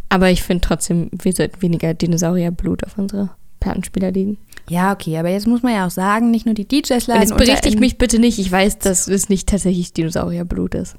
[0.08, 4.38] Aber ich finde trotzdem, wir sollten weniger Dinosaurierblut auf unsere Plattenspieler liegen.
[4.68, 7.32] Ja, okay, aber jetzt muss man ja auch sagen, nicht nur die DJs leiden.
[7.32, 8.38] Und jetzt berichtige mich bitte nicht.
[8.38, 10.96] Ich weiß, dass es nicht tatsächlich Dinosaurierblut ist.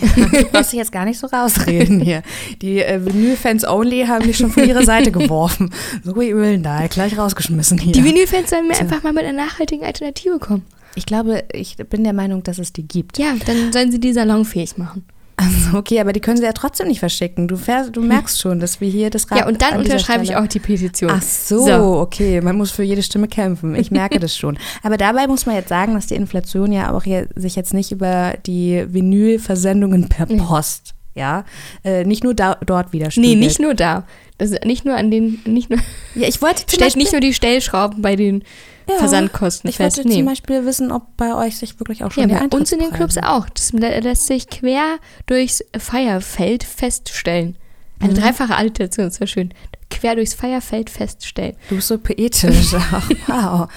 [0.00, 2.22] Ja, du brauchst dich jetzt gar nicht so rausreden hier.
[2.62, 5.70] Die äh, Vinyl-Fans only haben mich schon von ihrer Seite geworfen.
[6.04, 7.92] So wie Ölen da, gleich rausgeschmissen hier.
[7.92, 10.64] Die Vinyl-Fans sollen mir einfach mal mit einer nachhaltigen Alternative kommen.
[10.94, 13.18] Ich glaube, ich bin der Meinung, dass es die gibt.
[13.18, 15.04] Ja, dann sollen sie die salonfähig machen.
[15.36, 17.48] Also okay, aber die können sie ja trotzdem nicht verschicken.
[17.48, 20.36] Du, fährst, du merkst schon, dass wir hier das Rad Ja, und dann unterschreibe ich
[20.36, 21.10] auch die Petition.
[21.12, 22.40] Ach so, so, okay.
[22.40, 23.74] Man muss für jede Stimme kämpfen.
[23.74, 24.58] Ich merke das schon.
[24.82, 27.90] Aber dabei muss man jetzt sagen, dass die Inflation ja auch hier, sich jetzt nicht
[27.90, 31.44] über die Vinylversendungen per Post, ja,
[31.84, 33.38] äh, nicht nur da, dort widerspiegelt.
[33.38, 34.04] Nee, nicht nur da.
[34.38, 35.78] Das nicht nur an den, nicht nur.
[36.14, 38.42] Ja, ich wollte stellt nicht nur die Stellschrauben bei den
[38.88, 39.98] ja, Versandkosten ich fest.
[39.98, 42.72] Ich wollte zum Beispiel wissen, ob bei euch sich wirklich auch schon ja, bei uns
[42.72, 43.48] in den Clubs auch.
[43.48, 47.56] Das lässt sich quer durchs Feierfeld feststellen.
[48.00, 48.18] Eine mhm.
[48.18, 49.54] dreifache Alliteration, das war schön.
[49.90, 51.56] Quer durchs Feierfeld feststellen.
[51.68, 52.72] Du bist so poetisch.
[53.26, 53.68] wow.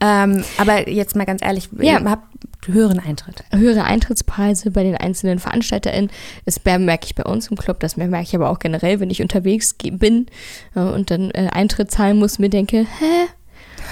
[0.00, 2.02] ähm, aber jetzt mal ganz ehrlich, ja.
[2.04, 2.26] habt
[2.66, 3.44] höheren Eintritt.
[3.52, 6.10] Höhere Eintrittspreise bei den einzelnen VeranstalterInnen.
[6.44, 9.22] Das merke ich bei uns im Club, das merke ich aber auch generell, wenn ich
[9.22, 10.26] unterwegs bin
[10.74, 13.28] äh, und dann äh, Eintritt zahlen muss, mir denke, hä?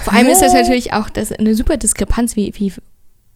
[0.05, 2.73] Vor allem ist das natürlich auch das eine super Diskrepanz, wie, wie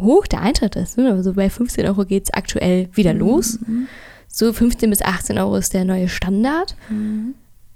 [0.01, 0.99] hoch der Eintritt ist.
[0.99, 1.13] Ne?
[1.13, 3.59] Also bei 15 Euro geht es aktuell wieder los.
[3.67, 3.89] Mhm.
[4.29, 6.77] So 15 bis 18 Euro ist der neue Standard.
[6.89, 7.35] Mhm.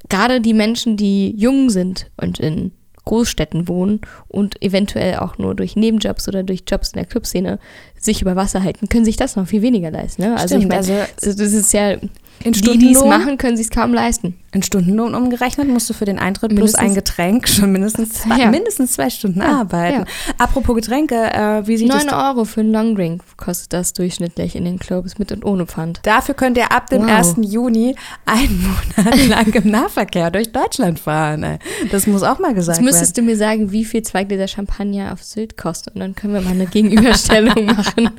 [0.09, 2.73] Gerade die Menschen, die jung sind und in
[3.07, 7.59] Großstädten wohnen und eventuell auch nur durch Nebenjobs oder durch Jobs in der Clubszene
[7.99, 10.23] sich über Wasser halten, können sich das noch viel weniger leisten.
[10.23, 10.37] Ne?
[10.37, 13.67] Also Stimmt, ich meine, also das ist ja in die, die es machen, können sich
[13.67, 14.35] es kaum leisten.
[14.57, 18.39] In Stundenlohn umgerechnet musst du für den Eintritt mindestens, plus ein Getränk schon mindestens zwei,
[18.39, 18.51] ja.
[18.51, 20.01] mindestens zwei Stunden ja, arbeiten.
[20.01, 20.35] Ja.
[20.39, 22.07] Apropos Getränke, äh, wie sieht 9 das?
[22.07, 26.01] 9 Euro für einen Longdrink kostet das durchschnittlich in den Clubs mit und ohne Pfand.
[26.05, 27.11] Dafür könnt ihr ab dem wow.
[27.11, 27.37] 1.
[27.41, 31.43] Juni einen Monat lang im Nahverkehr durch Deutschland fahren.
[31.43, 31.59] Ey.
[31.91, 32.87] Das muss auch mal gesagt werden.
[32.87, 36.15] Jetzt müsstest du mir sagen, wie viel zwei Gläser Champagner auf Sylt kostet und dann
[36.15, 38.11] können wir mal eine Gegenüberstellung machen.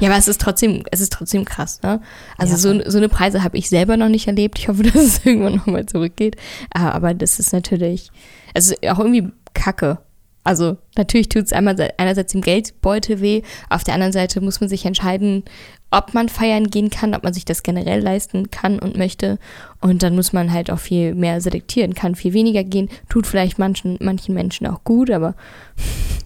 [0.00, 1.80] ja, aber es ist trotzdem, es ist trotzdem krass.
[1.82, 2.00] Ne?
[2.38, 4.58] Also so, so eine Preis Preise habe ich selber noch nicht erlebt.
[4.58, 6.36] Ich hoffe, dass es irgendwann nochmal zurückgeht.
[6.72, 8.10] Ah, aber das ist natürlich,
[8.54, 9.98] also auch irgendwie kacke.
[10.44, 14.84] Also natürlich tut es einerseits dem Geldbeutel weh, auf der anderen Seite muss man sich
[14.84, 15.44] entscheiden,
[15.92, 19.38] ob man feiern gehen kann, ob man sich das generell leisten kann und möchte.
[19.80, 23.58] Und dann muss man halt auch viel mehr selektieren, kann viel weniger gehen, tut vielleicht
[23.58, 25.34] manchen, manchen Menschen auch gut, aber.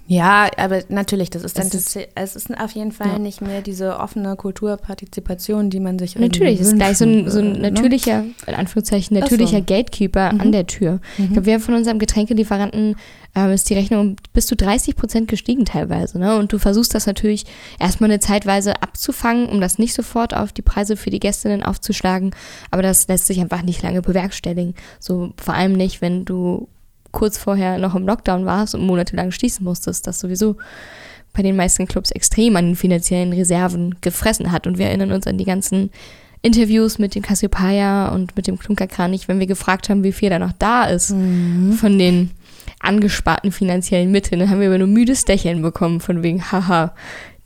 [0.08, 3.18] Ja, aber natürlich, das ist dann, es ist, es ist auf jeden Fall ja.
[3.18, 7.40] nicht mehr diese offene Kulturpartizipation, die man sich Natürlich, es ist gleich so ein, so
[7.40, 7.72] ein ne?
[7.72, 9.64] natürlicher, in Anführungszeichen, natürlicher so.
[9.64, 10.40] Gatekeeper mhm.
[10.40, 11.00] an der Tür.
[11.18, 11.24] Mhm.
[11.24, 12.94] Ich glaube, wir haben von unserem Getränkelieferanten
[13.36, 16.18] äh, ist die Rechnung bis zu 30 Prozent gestiegen teilweise.
[16.18, 16.36] Ne?
[16.36, 17.44] Und du versuchst das natürlich
[17.78, 22.34] erstmal eine Zeitweise abzufangen, um das nicht sofort auf die Preise für die Gästinnen aufzuschlagen.
[22.70, 24.74] Aber das lässt sich einfach nicht lange bewerkstelligen.
[24.98, 26.68] So vor allem nicht, wenn du
[27.12, 30.56] kurz vorher noch im Lockdown warst und monatelang schließen musstest, das sowieso
[31.32, 34.66] bei den meisten Clubs extrem an den finanziellen Reserven gefressen hat.
[34.66, 35.90] Und wir erinnern uns an die ganzen
[36.42, 40.38] Interviews mit dem Cassiopeia und mit dem Klunkerkranich, wenn wir gefragt haben, wie viel da
[40.38, 41.72] noch da ist mhm.
[41.72, 42.30] von den
[42.80, 44.40] angesparten finanziellen Mitteln.
[44.40, 46.94] Dann haben wir aber nur müdes Dächeln bekommen von wegen, haha,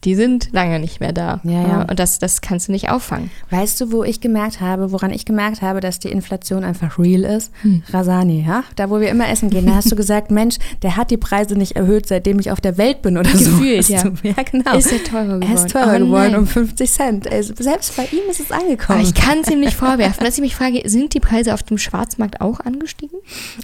[0.04, 1.40] die sind lange nicht mehr da.
[1.44, 1.82] Ja, ja.
[1.82, 3.30] Und das, das kannst du nicht auffangen.
[3.50, 7.24] Weißt du, wo ich gemerkt habe, woran ich gemerkt habe, dass die Inflation einfach real
[7.24, 7.52] ist?
[7.62, 7.82] Hm.
[7.92, 8.64] Rasani, ja?
[8.76, 11.54] Da, wo wir immer essen gehen, da hast du gesagt, Mensch, der hat die Preise
[11.54, 13.92] nicht erhöht, seitdem ich auf der Welt bin oder Gefühlt, so.
[13.92, 14.04] ja.
[14.22, 14.76] ja, genau.
[14.76, 15.42] Ist er teurer geworden.
[15.42, 17.28] Er ist teurer oh, geworden um 50 Cent.
[17.58, 19.00] Selbst bei ihm ist es angekommen.
[19.00, 20.24] Aber ich kann es ihm nicht vorwerfen.
[20.24, 23.18] Dass ich mich frage, sind die Preise auf dem Schwarzmarkt auch angestiegen?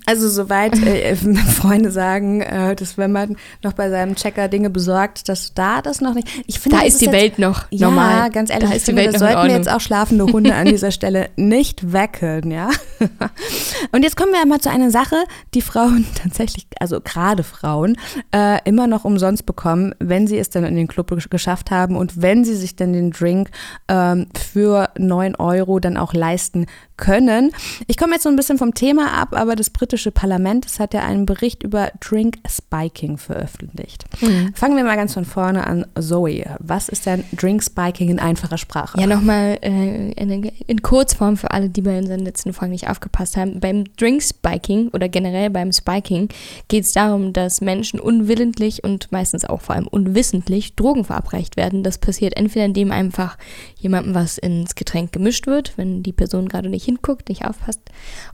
[0.05, 5.29] Also soweit äh, Freunde sagen, äh, dass wenn man noch bei seinem Checker Dinge besorgt,
[5.29, 8.17] dass da das noch nicht ich finde, da ist die Welt noch normal.
[8.17, 10.67] Ja, ganz ehrlich, da ist die Welt das sollten wir jetzt auch schlafende Hunde an
[10.67, 12.71] dieser Stelle nicht wecken, ja.
[13.93, 15.17] Und jetzt kommen wir einmal zu einer Sache,
[15.55, 17.97] die Frauen tatsächlich, also gerade Frauen,
[18.35, 22.21] äh, immer noch umsonst bekommen, wenn sie es dann in den Club geschafft haben und
[22.21, 23.51] wenn sie sich dann den Drink
[23.89, 27.53] ähm, für 9 Euro dann auch leisten können.
[27.87, 30.95] Ich komme jetzt so ein bisschen vom Thema ab, aber das britische Parlament das hat
[30.95, 34.05] ja einen Bericht über Drink Spiking veröffentlicht.
[34.21, 34.53] Mhm.
[34.55, 35.87] Fangen wir mal ganz von vorne an.
[36.16, 38.98] Zoe, was ist denn Drink Spiking in einfacher Sprache?
[38.98, 43.37] Ja, nochmal äh, in, in, Kurzform für alle, die bei unseren letzten Folgen nicht aufgepasst
[43.37, 43.61] haben.
[43.61, 46.31] Beim Drink Spiking oder generell beim Spiking
[46.68, 51.83] geht es darum, dass Menschen unwillentlich und meistens auch vor allem unwissentlich Drogen verabreicht werden.
[51.83, 53.37] Das passiert entweder indem einfach
[53.76, 57.83] jemandem was ins Getränk gemischt wird, wenn die Person gerade nicht hinguckt, nicht aufpasst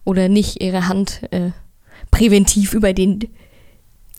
[0.04, 1.50] oder nicht ihre Hand äh,
[2.12, 3.28] präventiv über den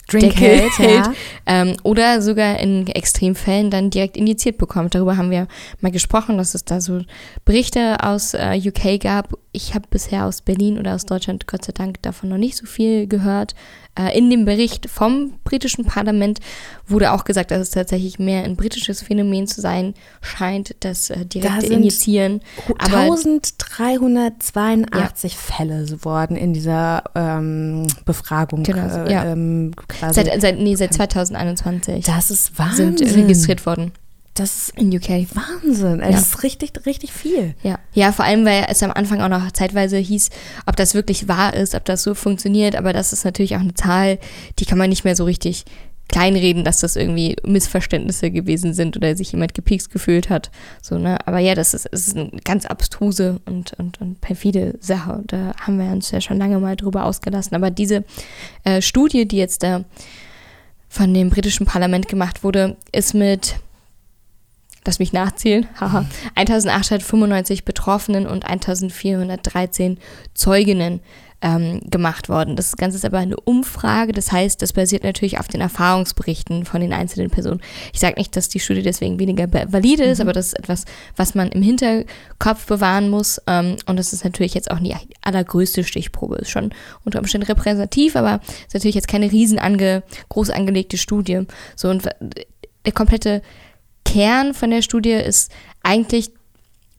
[0.09, 1.13] Drink Deckel hält, ja.
[1.45, 4.95] ähm, oder sogar in Extremfällen dann direkt injiziert bekommt.
[4.95, 5.47] Darüber haben wir
[5.79, 7.01] mal gesprochen, dass es da so
[7.45, 9.37] Berichte aus äh, UK gab.
[9.53, 12.65] Ich habe bisher aus Berlin oder aus Deutschland Gott sei Dank davon noch nicht so
[12.65, 13.55] viel gehört.
[13.95, 16.39] Äh, in dem Bericht vom britischen Parlament
[16.87, 21.23] wurde auch gesagt, dass es tatsächlich mehr ein britisches Phänomen zu sein scheint, das äh,
[21.25, 22.41] direkte da Injizieren.
[22.79, 25.39] 1382 ja.
[25.39, 29.25] Fälle wurden in dieser ähm, Befragung genau, ja.
[29.25, 29.73] ähm.
[30.11, 32.05] Seit, seit, nee, seit 2021.
[32.05, 32.97] Das ist Wahnsinn.
[32.97, 33.91] Sind registriert worden.
[34.33, 35.99] Das ist in UK Wahnsinn.
[35.99, 36.11] Ja.
[36.11, 37.53] Das ist richtig, richtig viel.
[37.61, 37.77] Ja.
[37.93, 40.29] ja, vor allem, weil es am Anfang auch noch zeitweise hieß,
[40.65, 42.75] ob das wirklich wahr ist, ob das so funktioniert.
[42.75, 44.17] Aber das ist natürlich auch eine Zahl,
[44.57, 45.65] die kann man nicht mehr so richtig
[46.09, 50.51] kleinreden, dass das irgendwie Missverständnisse gewesen sind oder sich jemand gepiekst gefühlt hat.
[50.81, 51.17] So, ne?
[51.25, 55.23] Aber ja, das ist, ist eine ganz abstruse und, und, und perfide Sache.
[55.27, 57.55] Da haben wir uns ja schon lange mal drüber ausgelassen.
[57.55, 58.03] Aber diese
[58.63, 59.85] äh, Studie, die jetzt da
[60.89, 63.55] von dem britischen Parlament gemacht wurde, ist mit
[64.85, 69.97] lass mich nachzählen, haha, 1895 Betroffenen und 1413
[70.33, 71.01] Zeuginnen
[71.43, 72.55] ähm, gemacht worden.
[72.55, 76.79] Das Ganze ist aber eine Umfrage, das heißt, das basiert natürlich auf den Erfahrungsberichten von
[76.79, 77.61] den einzelnen Personen.
[77.91, 80.23] Ich sage nicht, dass die Studie deswegen weniger valide ist, mhm.
[80.23, 80.85] aber das ist etwas,
[81.17, 83.41] was man im Hinterkopf bewahren muss.
[83.45, 86.37] Ähm, und das ist natürlich jetzt auch die allergrößte Stichprobe.
[86.37, 91.41] Ist schon unter Umständen repräsentativ, aber ist natürlich jetzt keine riesen ange, groß angelegte Studie.
[91.75, 92.07] So und
[92.85, 93.41] der komplette
[94.13, 96.29] Kern von der Studie ist eigentlich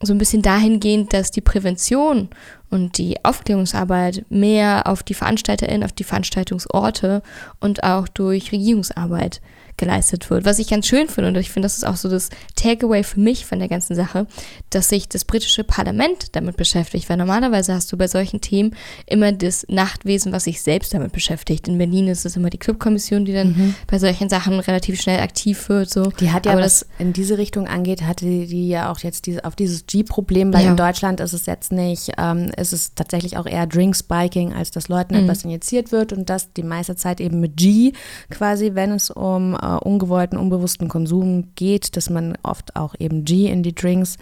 [0.02, 2.28] so ein bisschen dahingehend, dass die Prävention
[2.70, 7.22] und die Aufklärungsarbeit mehr auf die VeranstalterInnen, auf die Veranstaltungsorte
[7.60, 9.40] und auch durch Regierungsarbeit
[9.76, 10.44] geleistet wird.
[10.44, 13.20] Was ich ganz schön finde, und ich finde, das ist auch so das Takeaway für
[13.20, 14.26] mich von der ganzen Sache,
[14.70, 17.08] dass sich das britische Parlament damit beschäftigt.
[17.08, 18.74] Weil normalerweise hast du bei solchen Themen
[19.06, 21.68] immer das Nachtwesen, was sich selbst damit beschäftigt.
[21.68, 23.74] In Berlin ist es immer die Clubkommission, die dann mhm.
[23.86, 25.90] bei solchen Sachen relativ schnell aktiv wird.
[25.90, 26.04] So.
[26.20, 29.44] Die hat ja, Aber was in diese Richtung angeht, hatte die ja auch jetzt diese,
[29.44, 30.70] auf dieses G-Problem, weil ja.
[30.70, 34.88] in Deutschland ist es jetzt nicht, ähm, ist es tatsächlich auch eher Drink-Spiking, als dass
[34.88, 35.24] Leuten mhm.
[35.24, 37.92] etwas injiziert wird und das die meiste Zeit eben mit G
[38.30, 43.46] quasi, wenn es um äh, ungewollten, unbewussten Konsum geht, dass man oft auch eben G
[43.46, 44.18] in die Drinks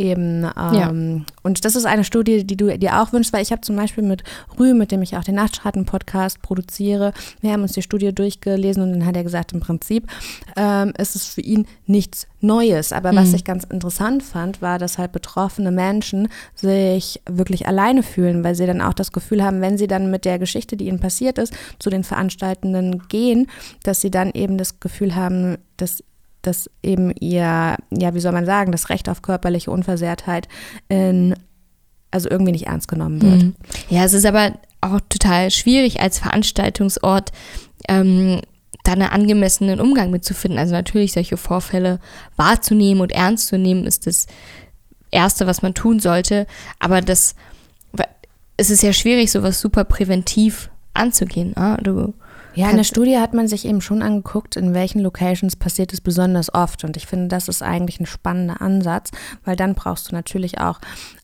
[0.00, 0.44] eben.
[0.44, 1.24] Ähm, ja.
[1.42, 4.02] Und das ist eine Studie, die du dir auch wünschst, weil ich habe zum Beispiel
[4.02, 4.24] mit
[4.58, 8.92] Rü, mit dem ich auch den Nachtschatten-Podcast produziere, wir haben uns die Studie durchgelesen und
[8.92, 10.06] dann hat er gesagt, im Prinzip
[10.56, 12.92] ähm, ist es für ihn nichts Neues.
[12.92, 13.16] Aber mhm.
[13.16, 18.54] was ich ganz interessant fand, war, dass halt betroffene Menschen sich wirklich alleine fühlen, weil
[18.54, 21.38] sie dann auch das Gefühl haben, wenn sie dann mit der Geschichte, die ihnen passiert
[21.38, 23.48] ist, zu den Veranstaltenden gehen,
[23.82, 26.02] dass sie dann eben das Gefühl haben, dass
[26.42, 30.48] dass eben ihr, ja, wie soll man sagen, das Recht auf körperliche Unversehrtheit
[30.88, 31.34] in,
[32.10, 33.42] also irgendwie nicht ernst genommen wird.
[33.42, 33.54] Mhm.
[33.90, 37.32] Ja, es ist aber auch total schwierig als Veranstaltungsort
[37.88, 38.40] ähm,
[38.84, 40.58] da einen angemessenen Umgang mitzufinden.
[40.58, 42.00] Also natürlich solche Vorfälle
[42.36, 44.26] wahrzunehmen und ernst zu nehmen, ist das
[45.10, 46.46] Erste, was man tun sollte.
[46.78, 47.34] Aber das,
[48.56, 51.52] es ist ja schwierig, sowas super präventiv anzugehen.
[51.56, 51.76] Ne?
[51.82, 52.14] Du
[52.54, 56.00] ja, in der Studie hat man sich eben schon angeguckt, in welchen Locations passiert es
[56.00, 56.84] besonders oft.
[56.84, 59.10] Und ich finde, das ist eigentlich ein spannender Ansatz,
[59.44, 60.80] weil dann brauchst du natürlich auch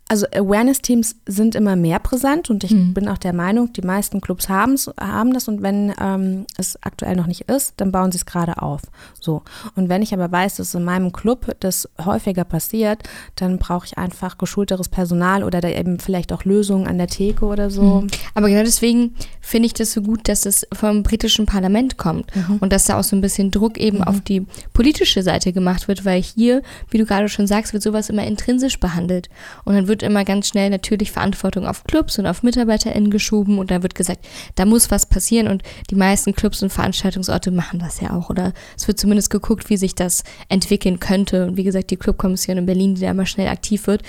[0.08, 2.94] also Awareness-Teams sind immer mehr präsent und ich mhm.
[2.94, 7.16] bin auch der Meinung, die meisten Clubs haben's, haben das und wenn ähm, es aktuell
[7.16, 8.82] noch nicht ist, dann bauen sie es gerade auf.
[9.20, 9.42] So.
[9.74, 13.02] Und wenn ich aber weiß, dass in meinem Club das häufiger passiert,
[13.34, 17.44] dann brauche ich einfach geschulteres Personal oder da eben vielleicht auch Lösungen an der Theke
[17.44, 18.02] oder so.
[18.02, 18.06] Mhm.
[18.34, 22.56] Aber genau deswegen finde ich das so gut, dass es vom britischen Parlament kommt mhm.
[22.56, 26.04] und dass da auch so ein bisschen Druck eben auf die politische Seite gemacht wird,
[26.04, 29.28] weil hier, wie du gerade schon sagst, wird sowas immer intrinsisch behandelt
[29.64, 33.70] und dann wird immer ganz schnell natürlich Verantwortung auf Clubs und auf MitarbeiterInnen geschoben und
[33.70, 38.00] da wird gesagt, da muss was passieren und die meisten Clubs und Veranstaltungsorte machen das
[38.00, 41.92] ja auch oder es wird zumindest geguckt, wie sich das entwickeln könnte und wie gesagt,
[41.92, 44.02] die Clubkommission in Berlin, die da immer schnell aktiv wird,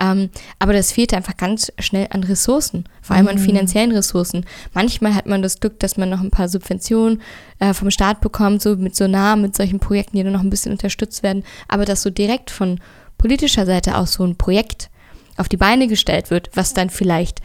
[0.00, 0.30] ähm,
[0.60, 3.30] aber das fehlt einfach ganz schnell an Ressourcen, vor allem mhm.
[3.32, 4.46] an finanziellen Ressourcen.
[4.84, 7.22] Manchmal hat man das Glück, dass man noch ein paar Subventionen
[7.58, 10.50] äh, vom Staat bekommt, so mit so Namen, mit solchen Projekten, die dann noch ein
[10.50, 12.78] bisschen unterstützt werden, aber das so direkt von
[13.16, 14.90] politischer Seite aus so ein Projekt
[15.38, 17.40] auf die Beine gestellt wird, was dann vielleicht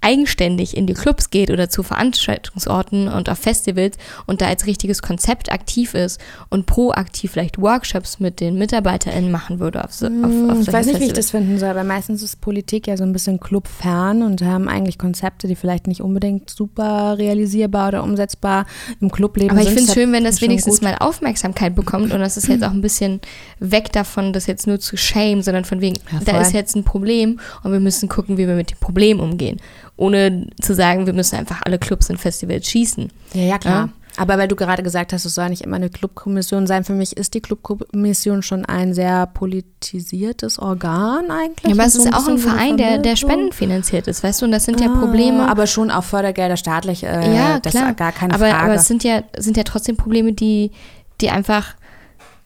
[0.00, 5.02] eigenständig in die Clubs geht oder zu Veranstaltungsorten und auf Festivals und da als richtiges
[5.02, 9.84] Konzept aktiv ist und proaktiv vielleicht Workshops mit den MitarbeiterInnen machen würde.
[9.84, 12.22] Auf, so, auf, auf hm, ich weiß nicht, wie ich das finden soll, weil meistens
[12.22, 16.48] ist Politik ja so ein bisschen clubfern und haben eigentlich Konzepte, die vielleicht nicht unbedingt
[16.48, 18.66] super realisierbar oder umsetzbar
[19.00, 19.58] im Clubleben sind.
[19.58, 20.82] Aber ich finde es schön, wenn das wenigstens gut.
[20.82, 23.20] mal Aufmerksamkeit bekommt und das ist jetzt auch ein bisschen
[23.58, 26.84] weg davon, das jetzt nur zu shame, sondern von wegen, ja, da ist jetzt ein
[26.84, 29.60] Problem und wir müssen gucken, wie wir mit dem Problem umgehen
[29.98, 33.10] ohne zu sagen, wir müssen einfach alle Clubs und Festivals schießen.
[33.34, 33.86] Ja, ja, klar.
[33.86, 33.88] Ja?
[34.16, 37.16] Aber weil du gerade gesagt hast, es soll nicht immer eine Clubkommission sein, für mich
[37.16, 41.66] ist die Clubkommission schon ein sehr politisiertes Organ eigentlich.
[41.66, 44.64] Ja, aber es ist auch ein Verein, der, der spendenfinanziert ist, weißt du, und das
[44.64, 45.48] sind ja ah, Probleme.
[45.48, 47.92] Aber schon auch Fördergelder staatlich, äh, ja, das klar.
[47.94, 48.64] gar keine aber, Frage.
[48.64, 50.72] Aber es sind ja, sind ja trotzdem Probleme, die,
[51.20, 51.76] die einfach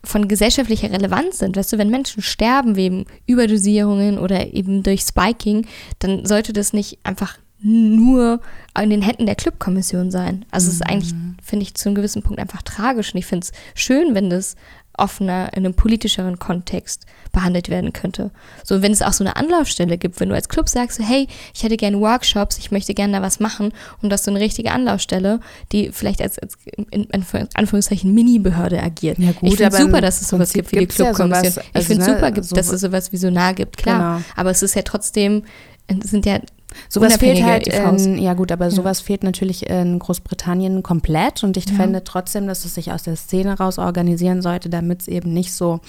[0.05, 1.57] von gesellschaftlicher Relevanz sind.
[1.57, 5.67] Weißt du, wenn Menschen sterben wegen Überdosierungen oder eben durch Spiking,
[6.01, 8.41] dann sollte das nicht einfach nur
[8.81, 10.45] in den Händen der Clubkommission sein.
[10.51, 11.37] Also es ist eigentlich, mhm.
[11.43, 13.15] finde ich, zu einem gewissen Punkt einfach tragisch.
[13.15, 14.57] Und ich finde es schön, wenn das
[14.97, 18.31] offener, in einem politischeren Kontext behandelt werden könnte.
[18.63, 21.29] So, wenn es auch so eine Anlaufstelle gibt, wenn du als Club sagst, so, hey,
[21.55, 24.71] ich hätte gerne Workshops, ich möchte gerne da was machen und das so eine richtige
[24.71, 25.41] Anlaufstelle,
[25.73, 26.59] die vielleicht als, als
[26.91, 27.09] in
[27.55, 29.19] Anführungszeichen Mini-Behörde agiert.
[29.19, 31.45] Ja, gut, ich finde super, dass es sowas gibt wie die Clubkommission.
[31.45, 34.19] Ja also, ich finde ne, super, so dass es sowas wie Sonar gibt, klar.
[34.19, 34.31] Genau.
[34.37, 35.45] Aber es ist ja trotzdem,
[35.87, 36.41] es sind ja
[36.89, 41.65] Sowas fehlt halt, in, ja gut, aber sowas fehlt natürlich in Großbritannien komplett und ich
[41.73, 45.53] fände trotzdem, dass es sich aus der Szene raus organisieren sollte, damit es eben nicht
[45.53, 45.81] so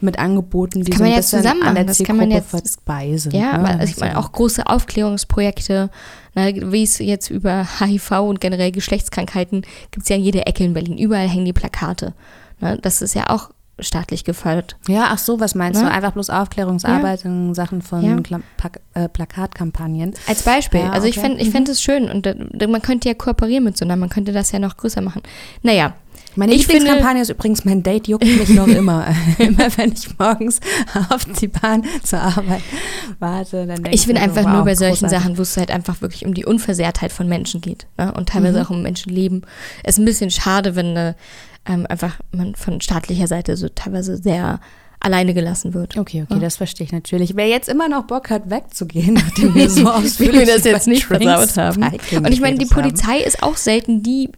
[0.00, 2.56] mit Angeboten, die so ein man jetzt bisschen zusammen an der das kann man Zielgruppe
[2.58, 3.32] jetzt- vorbei sind.
[3.34, 3.54] Ja, ne?
[3.54, 5.90] aber also ich Also- meine auch große Aufklärungsprojekte,
[6.34, 10.64] ne, wie es jetzt über HIV und generell Geschlechtskrankheiten gibt es ja in jeder Ecke
[10.64, 10.98] in Berlin.
[10.98, 12.14] Überall hängen die Plakate.
[12.60, 13.50] Ne, das ist ja auch
[13.82, 14.76] staatlich gefördert.
[14.88, 15.88] Ja, ach so, was meinst Ne?
[15.88, 15.92] du?
[15.94, 18.38] Einfach bloß Aufklärungsarbeit in Sachen von Ja.
[18.94, 20.14] Äh, Plakatkampagnen.
[20.26, 20.80] Als Beispiel.
[20.80, 21.28] Ja, also ich okay.
[21.28, 24.08] fände ich fänd es schön und da- man könnte ja kooperieren mit so einer, man
[24.08, 25.22] könnte das ja noch größer machen.
[25.62, 25.94] Naja,
[26.36, 29.04] Meine Ich finde- Lieblingskampagne ist übrigens, mein Date juckt mich noch immer.
[29.38, 30.60] immer wenn ich morgens
[31.10, 32.62] auf die Bahn zur Arbeit
[33.18, 35.18] warte, dann denke ich finde mir so, einfach nur bei solchen großartig.
[35.18, 38.12] Sachen, wo es halt einfach wirklich um die Unversehrtheit von Menschen geht ne?
[38.12, 38.64] und teilweise Mhm.
[38.64, 39.42] auch um Menschenleben.
[39.82, 41.14] Es ist ein bisschen schade, wenn äh,
[41.66, 44.60] ähm, einfach man von staatlicher Seite so teilweise sehr
[45.02, 45.96] alleine gelassen wird.
[45.96, 47.34] Okay, okay, das verstehe ich natürlich.
[47.34, 50.86] Wer jetzt immer noch Bock hat, wegzugehen, nachdem wir so Wie ausführlich wir das jetzt
[50.86, 51.82] nicht Drinks versaut haben.
[52.24, 52.82] Und ich meine, die geredet haben.
[52.82, 54.30] Polizei ist auch selten die,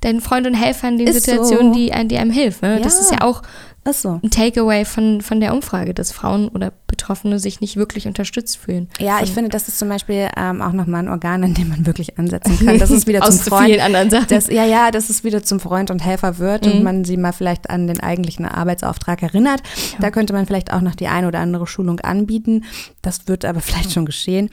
[0.00, 1.78] dein Freund und Helfer in den Ist Situationen, so.
[1.78, 2.62] die, die einem hilft.
[2.62, 2.80] Ne?
[2.82, 3.00] Das Ja.
[3.00, 3.42] ist ja auch
[3.88, 4.20] Ist so.
[4.22, 8.88] ein Takeaway von, von der Umfrage, dass Frauen oder Betroffene sich nicht wirklich unterstützt fühlen.
[8.98, 11.86] Ja, ich finde, das ist zum Beispiel ähm, auch nochmal ein Organ, an dem man
[11.86, 12.78] wirklich ansetzen kann.
[12.78, 13.66] Das ist wieder zum zu Freund.
[13.66, 14.26] vielen anderen Sachen.
[14.28, 16.72] Das, ja, ja, dass es wieder zum Freund und Helfer wird Mhm.
[16.72, 19.62] und man sie mal vielleicht an den eigentlichen Arbeitsauftrag erinnert.
[20.00, 22.64] Da könnte man vielleicht auch noch die eine oder andere Schulung anbieten.
[23.08, 24.50] Das wird aber vielleicht schon geschehen.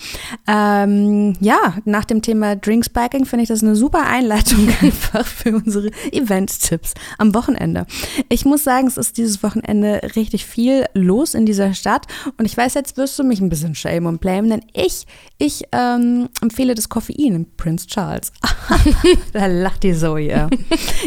[0.48, 5.56] Ähm, ja, nach dem Thema Drink Spiking finde ich das eine super Einleitung einfach für
[5.56, 7.86] unsere Event-Tipps am Wochenende.
[8.30, 12.56] Ich muss sagen, es ist dieses Wochenende richtig viel los in dieser Stadt und ich
[12.56, 15.06] weiß, jetzt wirst du mich ein bisschen shame und blame, denn ich,
[15.38, 18.32] ich ähm, empfehle das Koffein in Prince Charles.
[19.34, 20.22] da lacht die Zoe.
[20.22, 20.50] Ja,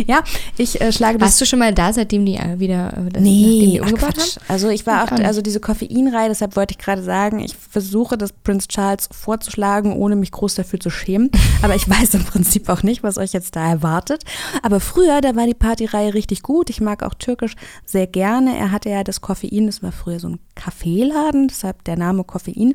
[0.06, 0.22] ja
[0.58, 3.22] ich äh, schlage das Warst du schon mal da, seitdem die äh, wieder äh, das,
[3.22, 4.36] Nee, die Quatsch.
[4.36, 4.44] haben?
[4.48, 5.26] Also ich war auch, auch nicht.
[5.26, 10.16] also diese Koffeinreihe, deshalb wollte ich gerade sagen, ich versuche das Prince Charles vorzuschlagen, ohne
[10.16, 11.30] mich groß dafür zu schämen.
[11.62, 14.24] Aber ich weiß im Prinzip auch nicht, was euch jetzt da erwartet.
[14.62, 16.70] Aber früher, da war die Partyreihe richtig gut.
[16.70, 18.56] Ich mag auch Türkisch sehr gerne.
[18.56, 22.74] Er hatte ja das Koffein, das war früher so ein Kaffeeladen, deshalb der Name Koffein.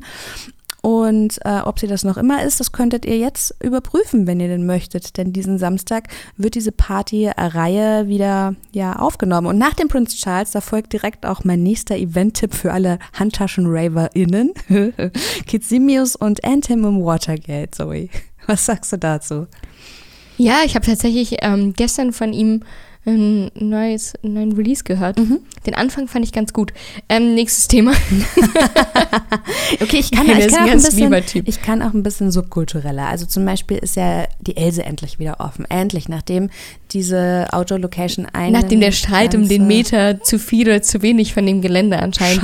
[0.84, 4.48] Und äh, ob sie das noch immer ist, das könntet ihr jetzt überprüfen, wenn ihr
[4.48, 5.16] denn möchtet.
[5.16, 9.46] Denn diesen Samstag wird diese Partyreihe wieder ja, aufgenommen.
[9.46, 14.52] Und nach dem Prince Charles, da folgt direkt auch mein nächster Event-Tipp für alle Handtaschen-RaverInnen.
[15.46, 18.10] Kitsimius und Anthem im Watergate, Zoe.
[18.46, 19.46] Was sagst du dazu?
[20.36, 22.60] Ja, ich habe tatsächlich ähm, gestern von ihm
[23.06, 25.18] ein neues, einen neuen Release gehört.
[25.18, 25.40] Mhm.
[25.66, 26.72] Den Anfang fand ich ganz gut.
[27.08, 27.92] Ähm, nächstes Thema.
[29.80, 33.06] Okay, ich kann, Nein, ich kann auch ein bisschen, ich kann auch ein bisschen subkultureller.
[33.06, 35.64] Also zum Beispiel ist ja die Else endlich wieder offen.
[35.68, 36.50] Endlich, nachdem
[36.90, 41.44] diese Outdoor-Location ein Nachdem der Streit um den Meter zu viel oder zu wenig von
[41.44, 42.40] dem Gelände anscheinend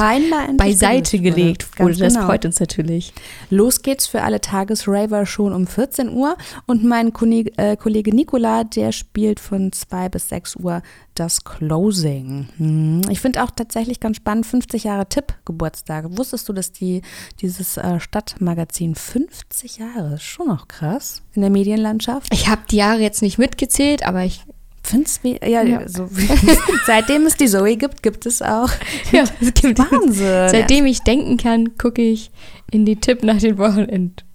[0.57, 1.91] beiseite gelegt wurde.
[1.91, 2.27] Ganz Das genau.
[2.27, 3.13] freut uns natürlich.
[3.49, 8.65] Los geht's für alle Tagesraver schon um 14 Uhr und mein Kollege, äh, Kollege Nicola,
[8.65, 10.83] der spielt von 2 bis 6 Uhr
[11.15, 12.49] das Closing.
[12.57, 13.03] Hm.
[13.11, 16.17] Ich finde auch tatsächlich ganz spannend, 50 Jahre Tipp-Geburtstage.
[16.17, 17.03] Wusstest du, dass die,
[17.41, 22.33] dieses äh, Stadtmagazin 50 Jahre ist schon noch krass in der Medienlandschaft?
[22.33, 24.45] Ich habe die Jahre jetzt nicht mitgezählt, aber ich.
[24.83, 25.87] Find's wie, ja, Ja.
[25.87, 26.09] So,
[26.87, 28.71] seitdem es die Zoe gibt, gibt es auch
[29.13, 30.49] Ja, es gibt Wahnsinn.
[30.49, 32.31] Seitdem ich denken kann, gucke ich
[32.71, 34.30] in die Tipp nach den Wochenendtipps.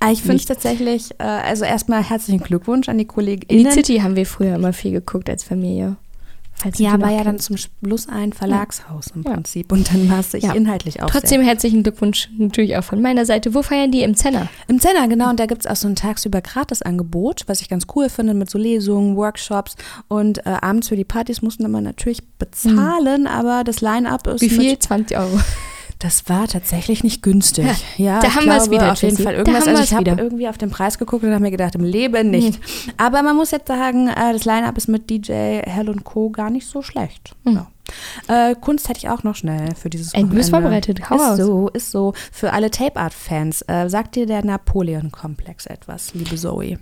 [0.00, 3.64] Ah, ich finde tatsächlich, äh, also erstmal herzlichen Glückwunsch an die In KollegInnen.
[3.64, 5.96] die City haben wir früher immer viel geguckt als Familie.
[6.60, 9.32] Falls Ja, war ja dann zum Schluss ein Verlagshaus im Ja.
[9.34, 10.54] Prinzip und dann war es sich Ja.
[10.54, 13.54] inhaltlich auch Trotzdem herzlichen Glückwunsch natürlich auch von meiner Seite.
[13.54, 14.02] Wo feiern die?
[14.02, 14.48] Im Zenner.
[14.66, 17.86] Im Zenner, genau, und da gibt es auch so ein tagsüber Gratisangebot, was ich ganz
[17.94, 19.76] cool finde, mit so Lesungen, Workshops
[20.08, 24.48] und äh, abends für die Partys mussten man natürlich bezahlen, aber das Line-Up ist Wie
[24.50, 24.70] viel?
[24.72, 25.38] Mit, 20 Euro.
[25.98, 27.66] Das war tatsächlich nicht günstig.
[27.96, 29.16] Ja, da haben wir es wieder, Auf jeden.
[29.16, 29.66] Fall irgendwas.
[29.66, 32.60] Also ich habe irgendwie auf den Preis geguckt und habe mir gedacht, im Leben nicht.
[32.96, 35.32] Aber man muss jetzt sagen, äh, das Line-Up ist mit DJ
[35.64, 36.30] Hell und Co.
[36.30, 37.34] gar nicht so schlecht.
[37.44, 37.66] Ja.
[38.28, 41.10] Äh, Kunst hätte ich auch noch schnell für dieses Ey, du bist vorbereitet.
[41.10, 41.38] Hau ist raus.
[41.38, 42.12] so, ist so.
[42.30, 46.78] Für alle Tape Art Fans, äh, sagt dir der Napoleon-Komplex etwas, liebe Zoe?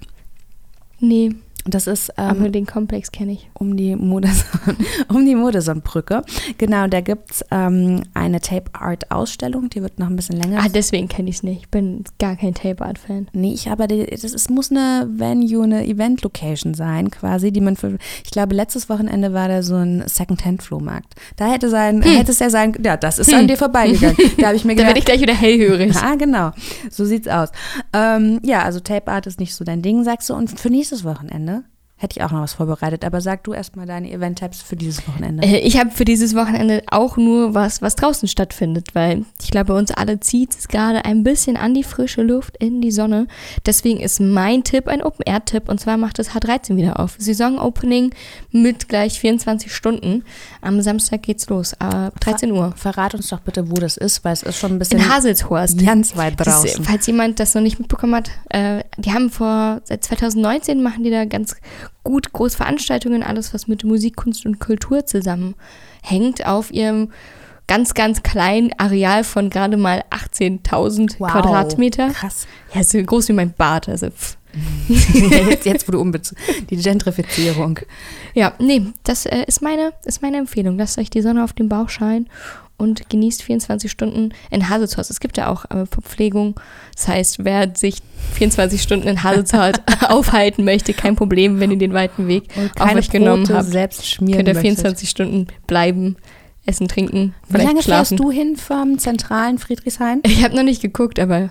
[0.98, 3.48] Nee, Das ist ähm, aber den Komplex kenne ich.
[3.54, 4.76] um die Modeson,
[5.08, 6.22] um die Modeson-Brücke.
[6.58, 10.60] Genau, da gibt es ähm, eine Tape Art Ausstellung, die wird noch ein bisschen länger.
[10.62, 11.62] Ah, deswegen kenne ich es nicht.
[11.62, 13.28] Ich bin gar kein Tape Art Fan.
[13.32, 17.76] Nee, ich aber die, das ist, muss eine Venue, eine Event-Location sein, quasi, die man
[17.76, 21.14] für, ich glaube, letztes Wochenende war da so ein Second-Hand-Flohmarkt.
[21.36, 24.16] Da hätte sein, hätte es ja sein, ja, das ist an dir vorbeigegangen.
[24.38, 25.96] Da habe ich mir Da gedacht, werde ich gleich wieder hellhörig.
[25.96, 26.50] Ah, genau.
[26.90, 27.50] So sieht's aus.
[27.92, 30.34] Ähm, ja, also Tape Art ist nicht so dein Ding, sagst du.
[30.34, 31.55] Und für nächstes Wochenende?
[31.98, 33.04] Hätte ich auch noch was vorbereitet.
[33.06, 35.42] Aber sag du erstmal deine Event-Tabs für dieses Wochenende.
[35.46, 39.74] Äh, ich habe für dieses Wochenende auch nur was, was draußen stattfindet, weil ich glaube,
[39.74, 43.26] uns alle zieht es gerade ein bisschen an die frische Luft, in die Sonne.
[43.64, 47.14] Deswegen ist mein Tipp ein Open-Air-Tipp und zwar macht das H13 wieder auf.
[47.18, 48.10] Saison-Opening
[48.52, 50.22] mit gleich 24 Stunden.
[50.60, 52.74] Am Samstag geht's los, äh, 13 Uhr.
[52.76, 55.82] Verrat uns doch bitte, wo das ist, weil es ist schon ein bisschen In Haselshorst.
[55.84, 56.84] ganz weit Das, draußen.
[56.84, 61.10] falls jemand das noch nicht mitbekommen hat, äh, die haben vor, seit 2019 machen die
[61.10, 61.56] da ganz
[62.04, 67.10] gut große Veranstaltungen, alles was mit Musik, Kunst und Kultur zusammenhängt, auf ihrem
[67.66, 71.30] ganz, ganz kleinen Areal von gerade mal 18.000 Wow.
[71.30, 72.10] Quadratmeter.
[72.10, 72.46] Krass.
[72.74, 73.88] Ja, so groß wie mein Bart.
[73.88, 74.08] Also,
[74.88, 76.34] jetzt, jetzt, wo du umbez
[76.70, 77.80] die Gentrifizierung.
[78.34, 80.78] ja, nee, das äh, ist, meine, ist meine Empfehlung.
[80.78, 82.28] Lasst euch die Sonne auf den Bauch scheinen
[82.78, 85.10] und genießt 24 Stunden in Haselshorst.
[85.10, 86.58] Es gibt ja auch äh, Verpflegung.
[86.94, 87.96] Das heißt, wer sich
[88.34, 92.44] 24 Stunden in Haselshorst aufhalten möchte, kein Problem, wenn ihr den weiten Weg
[92.78, 93.66] auf euch genommen habt.
[93.68, 94.76] selbst schmieren Könnt ihr möchtet.
[94.78, 96.16] 24 Stunden bleiben,
[96.66, 98.18] essen, trinken, Wie lange schlafen.
[98.18, 100.20] fährst du hin vom zentralen Friedrichshain?
[100.24, 101.50] Ich habe noch nicht geguckt, aber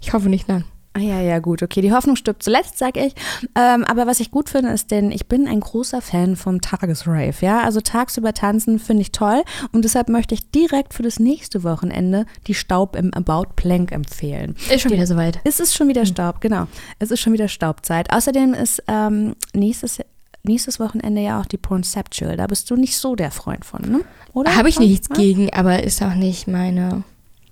[0.00, 0.64] ich hoffe nicht lang.
[0.96, 1.80] Ah, ja, ja, gut, okay.
[1.80, 3.14] Die Hoffnung stirbt zuletzt, sag ich.
[3.56, 7.34] Ähm, aber was ich gut finde, ist, denn ich bin ein großer Fan vom Tagesrave,
[7.40, 7.62] ja.
[7.62, 9.42] Also tagsüber tanzen finde ich toll
[9.72, 14.54] und deshalb möchte ich direkt für das nächste Wochenende die Staub im About Plank empfehlen.
[14.72, 15.40] Ist schon wieder soweit.
[15.42, 16.68] Es ist schon wieder Staub, genau.
[17.00, 18.12] Es ist schon wieder Staubzeit.
[18.12, 19.98] Außerdem ist ähm, nächstes,
[20.44, 22.36] nächstes Wochenende ja auch die Pornceptual.
[22.36, 24.00] Da bist du nicht so der Freund von, ne?
[24.32, 24.54] Oder?
[24.54, 25.16] Habe ich nichts Ja?
[25.16, 27.02] gegen, aber ist auch nicht meine,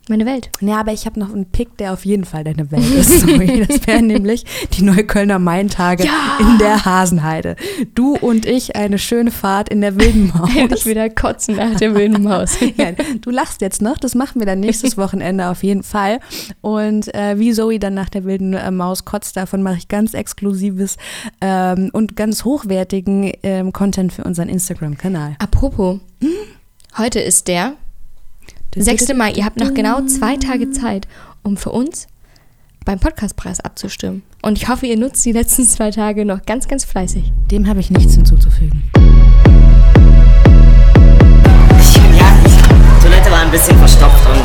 [0.09, 0.51] meine Welt.
[0.61, 3.21] Ja, aber ich habe noch einen Pick, der auf jeden Fall deine Welt ist.
[3.21, 3.65] Sorry.
[3.67, 6.39] Das wären nämlich die Neuköllner Maintage Ja!
[6.41, 7.57] in der Hasenheide.
[7.95, 10.51] Du und ich eine schöne Fahrt in der wilden Maus.
[10.57, 12.57] Endlich wieder kotzen nach der wilden Maus.
[12.77, 16.21] Ja, du lachst jetzt noch, das machen wir dann nächstes Wochenende auf jeden Fall.
[16.63, 20.15] Und äh, wie Zoe dann nach der wilden äh, Maus kotzt, davon mache ich ganz
[20.15, 20.97] exklusives
[21.41, 25.37] ähm, und ganz hochwertigen ähm, Content für unseren Instagram-Kanal.
[25.39, 26.01] Apropos,
[26.97, 27.75] heute ist der
[28.75, 29.13] 6.
[29.15, 31.07] Mai, ihr habt noch genau zwei Tage Zeit,
[31.43, 32.07] um für uns
[32.85, 34.23] beim Podcastpreis abzustimmen.
[34.41, 37.33] Und ich hoffe, ihr nutzt die letzten zwei Tage noch ganz, ganz fleißig.
[37.51, 38.83] Dem habe ich nichts hinzuzufügen.
[42.19, 44.43] Ja, die Toilette war ein bisschen verstopft und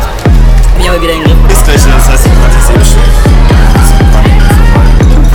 [0.77, 1.51] mich aber wieder in den Griff.
[1.51, 3.05] Ist gleich, das heißt, man hat es eh bestellt.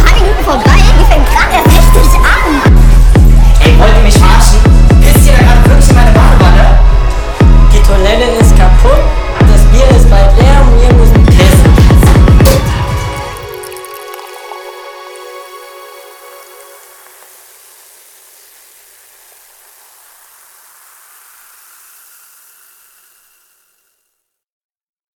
[0.05, 2.73] Drei Minuten vorbei, die fängt gerade erst richtig an.
[3.65, 4.59] Ey, wollt ihr mich verarschen?
[5.01, 6.92] Pisst ihr da gerade wirklich in meine Badewanne?
[7.93, 9.22] Toilette ist kaputt.